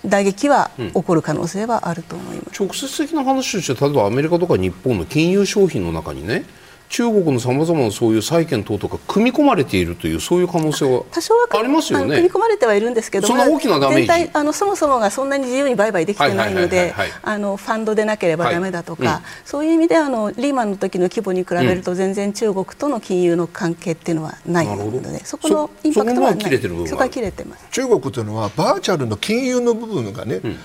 [0.06, 6.45] 打撃は起こる可能性はあると思います、直接的な話として例えばアメリカとか日本の金融商品の中にね
[6.91, 12.17] 中国のさまざまなそういう債券等とか組み込まれているというそういう可能性は多少はありますよね。
[12.17, 14.29] 組み込まれてはいるんですけどそんな大きなダメージ。
[14.33, 26.41] あのそもそもがそんなに自由に売買できてないのであのファンドでなければだめだとか、はいうん、そういう意味であのリーマンの時の規模に比べると全然中国との金融の関係っていうのはないので、そこのインパクトはない。
[26.87, 27.67] そこは切れてます。
[27.71, 30.57] 中国というのはバーチャルの金融の部分がね、うん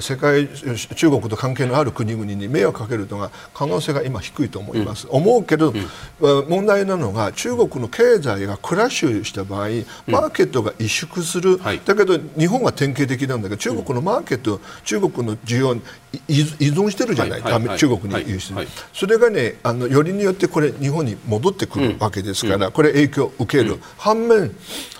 [0.00, 5.72] 世界中国と関係のある国々に迷惑かけるのが可能性が今低いと思います、うん、思うけど、
[6.20, 9.68] うん、問題なのが中国の経済がクラッシュした場合
[10.06, 15.80] マーケットが萎縮する、うん、だけど日本は典型的なんだけど中国のマーケット中国の需要に
[16.28, 24.54] 依存してるじゃない、はいはい、中国に輸出、はい、それがねあのよりによってこれ日本に戻ってくるわけですから、これ影響を受ける、反面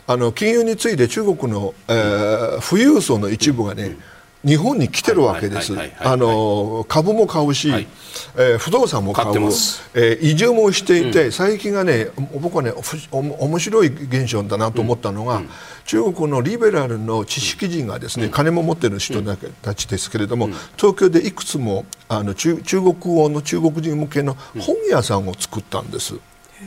[0.06, 3.96] あの金融について中国の、えー、富裕層の一部がね、
[4.45, 5.72] 日本に来てるわけです。
[6.01, 7.86] あの株も買うし、はい、
[8.36, 9.43] えー、不動産も買う、買
[9.95, 12.09] えー、移住もしていて、うん、最近がね
[12.40, 12.72] 僕はね
[13.12, 15.49] 面白い現象だなと思ったのが、うん、
[15.84, 26.14] 中国のリベラルの知識人がですね、うん、金も持ってる人たちですけれども、東京でいくつもあの中中国語の中国人向けの本屋さんを作ったんです。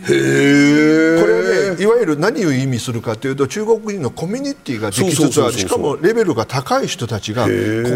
[0.03, 5.53] これはねいわゆる何を意味するかというと中国人のコミュニティができつつある。
[5.53, 7.49] しかもレベルが高い人たちがこ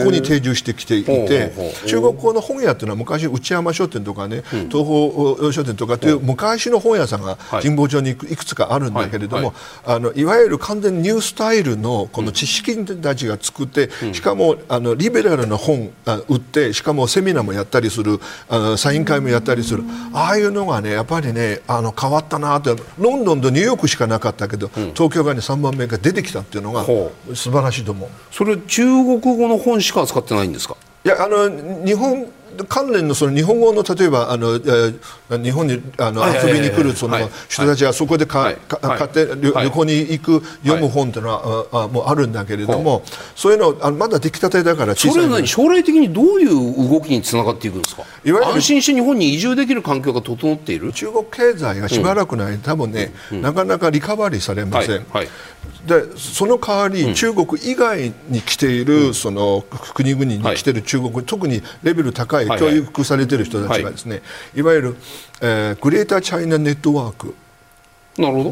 [0.06, 1.52] こに定住してきていて
[1.86, 9.54] 中国語の本屋というのは昔内山書店とかね東方書店とかという昔の本屋さんが神保町にいくつかあるんだけれども
[9.86, 15.92] あのいわゆる完全ニュースタイルのこの知識人たちが作ってしかもあのリベラルな本
[16.28, 19.84] 売ってしかもセミナーもやったりするあのサイン会もやったりする。
[20.14, 26.86] ああいうのがねやっぱりねあのの変わったなってロンドンとニューヨークしかなかったけど、うん、東京が、ね、3番目が出てきたっていうのが
[27.36, 28.10] 素晴らしいと思う。
[28.32, 30.76] それ中国語の本しか扱ってないんですか？
[31.06, 31.50] いやあの
[31.86, 32.28] 日本
[32.68, 43.04] 関連のその日本語の例えばあの、えー、日本にあの遊びに来るその人たちがそこでか、買って旅行に行く読む本というのは、あもうあるんだけれども、
[43.36, 48.04] そういうのあまだ出来たてだからそれは将来的にどういう動きにつながっていくんですか？
[48.24, 50.92] いわゆる安心して日本に移住できる環境が整っている？
[50.94, 55.06] 中国経済がしばらくの間、多分ね、なかなかリカバリーされません。
[55.86, 59.64] でその代わり、中国以外に来ている、その
[59.94, 64.22] 国々に来ている中国、特にレベル高い教育されている人たちがですね、
[64.56, 64.62] い。
[64.62, 64.96] わゆる、
[65.42, 67.34] えー、グレーターチャイナネットワーク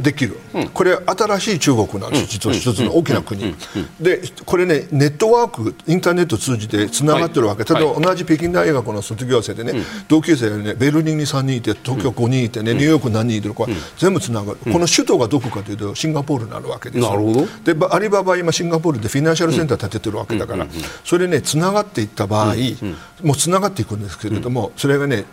[0.01, 3.55] できる、うん、これ新しい中国なんです、実は一つの大きな国、
[3.99, 13.65] でこれねネットワークインターネット通じてつながってるわけ、はい、例えば同じ北京大学の卒業生でね、はい、同級生でねベルリンに3人いて東京5人いてね、ニューヨーク何人いてるか、
[13.97, 17.74] 全部つながる、この首都がどこかというとシンガポールになるわけですなるほど。
[17.74, 20.65] でアリババ今シンガポールでフィナンシャルセンター建ててるわけだから、
[21.03, 22.55] それねつながっていった場合、
[23.24, 25.26] もうつながっていくんですけれども、それがね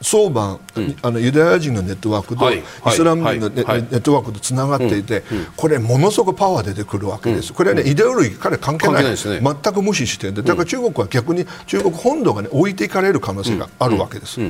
[0.00, 5.38] 相番、うん、あのユダヤ人のネットワークと、はい、イスラム人のネ,、はい、ネットワークとつながっていて、うん。
[5.38, 9.04] うん、これものすごくパワー出てくるわけです、これはね、イデオロギー彼関係ない。
[9.04, 14.40] ね、全く無視してだから中国は逆に中国本土が、ね、置いていかれる可能性があるわけです。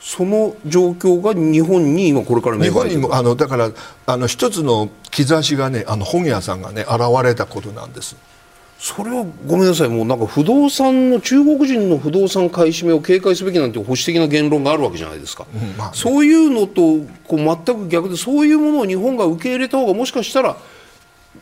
[0.00, 3.70] その状況が日本に今これから日本にもあのだから
[4.06, 8.16] あの一つの兆しがねあの本屋さんがね現れたことなんです。
[8.80, 15.90] それはごめんなさいもうなんか不動産の中国人の不動産買い占めを警戒すべきなんて保守的な言論があるわけじゃないですか、うんまあ。
[15.90, 20.56] ね、そういうのとこう全く逆でそういうものを日本が受け入れた方がもしかしたら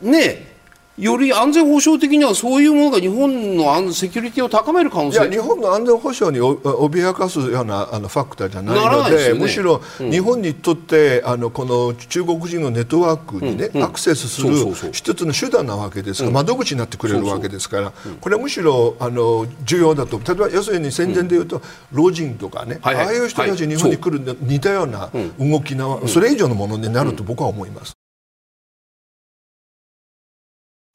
[0.01, 0.58] ねえ
[0.99, 5.21] より安全保障的にはそういうものが日本のセキュリティを高める可能性。
[5.21, 14.53] いや日本の安全保障に脅かすようなあのファクターじゃないので、ね、むしろ日本にとって、あのこの中国人のネットワークにね、うん、アクセスする
[14.91, 21.61] 一つの手段なわけですから、うん、窓口になってくれるわけですから、これはむしろあの重要だと例えば要するに戦前でいうと、
[21.93, 27.98] 老人とかね、ああいう人たち日本に来る似たような動きな、それ以上のものになると僕は思います。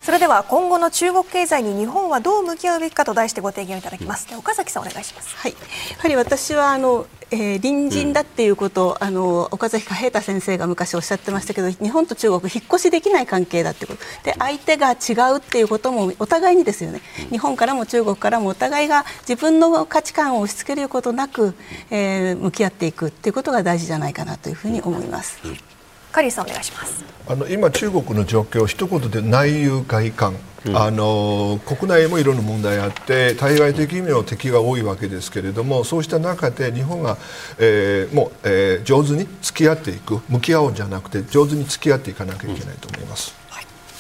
[0.05, 4.29] それでは今後の中国経済に日本はどう向き合うべきかと題してご提言いただきます。
[4.29, 5.35] で岡崎さんお願いします。
[5.35, 5.53] はい。
[5.53, 5.57] や
[5.97, 14.01] はり私はあの、えー、隣人だっていうことを、うん、あの岡崎平太先生が昔おっしゃってましたけど、日本と中国引っ越しできない関係だってこと。
[14.25, 17.01] で相手が違うっていうこともお互いにですよね。
[17.31, 21.55] 日本からも中国からもお互いが自分の価値観を押し付けることなく、
[21.91, 25.39] えー、向き合っていくっていうことが大事じゃないかなというふうに思います。
[25.47, 25.74] うん
[26.15, 27.05] カリーさんお願いします。
[27.27, 30.37] あの今中国の状況一言で内憂外患。
[30.73, 37.19] あの国内もいろんな問題あって対外的にも敵が多いわけですけれどもそうした中で日本が、
[37.59, 43.44] えー、もう、えー、上手に付き合っていく向き合うんじゃなくて上手に付き合っていかなきゃいけないと思います。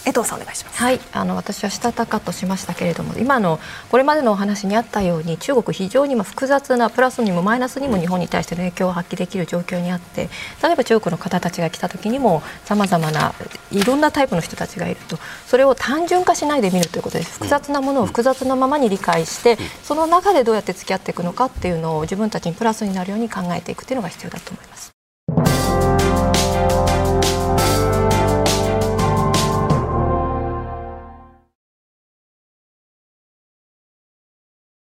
[0.06, 0.82] 江藤さんお願いします。
[0.82, 3.58] はい、あの私はしたたかとしましたけれども、今の
[3.90, 10.28] これまでのお話にあったように中国非常に複雑なプラスにもマイナスにも日本に対しての影響を発揮できる状況にあって、
[10.62, 13.34] 例えば中国の方たちが来た時にもさまざまな
[13.72, 17.34] いろんなタイプの人たちがいると、それを単純化しないで見るということです。
[17.34, 24.93] 複雑なものを複雑なままに理解して、その中でどうやって付き合っていくのかっていうのを自分たちにプラスになるように考えていくというのが必要だと思います。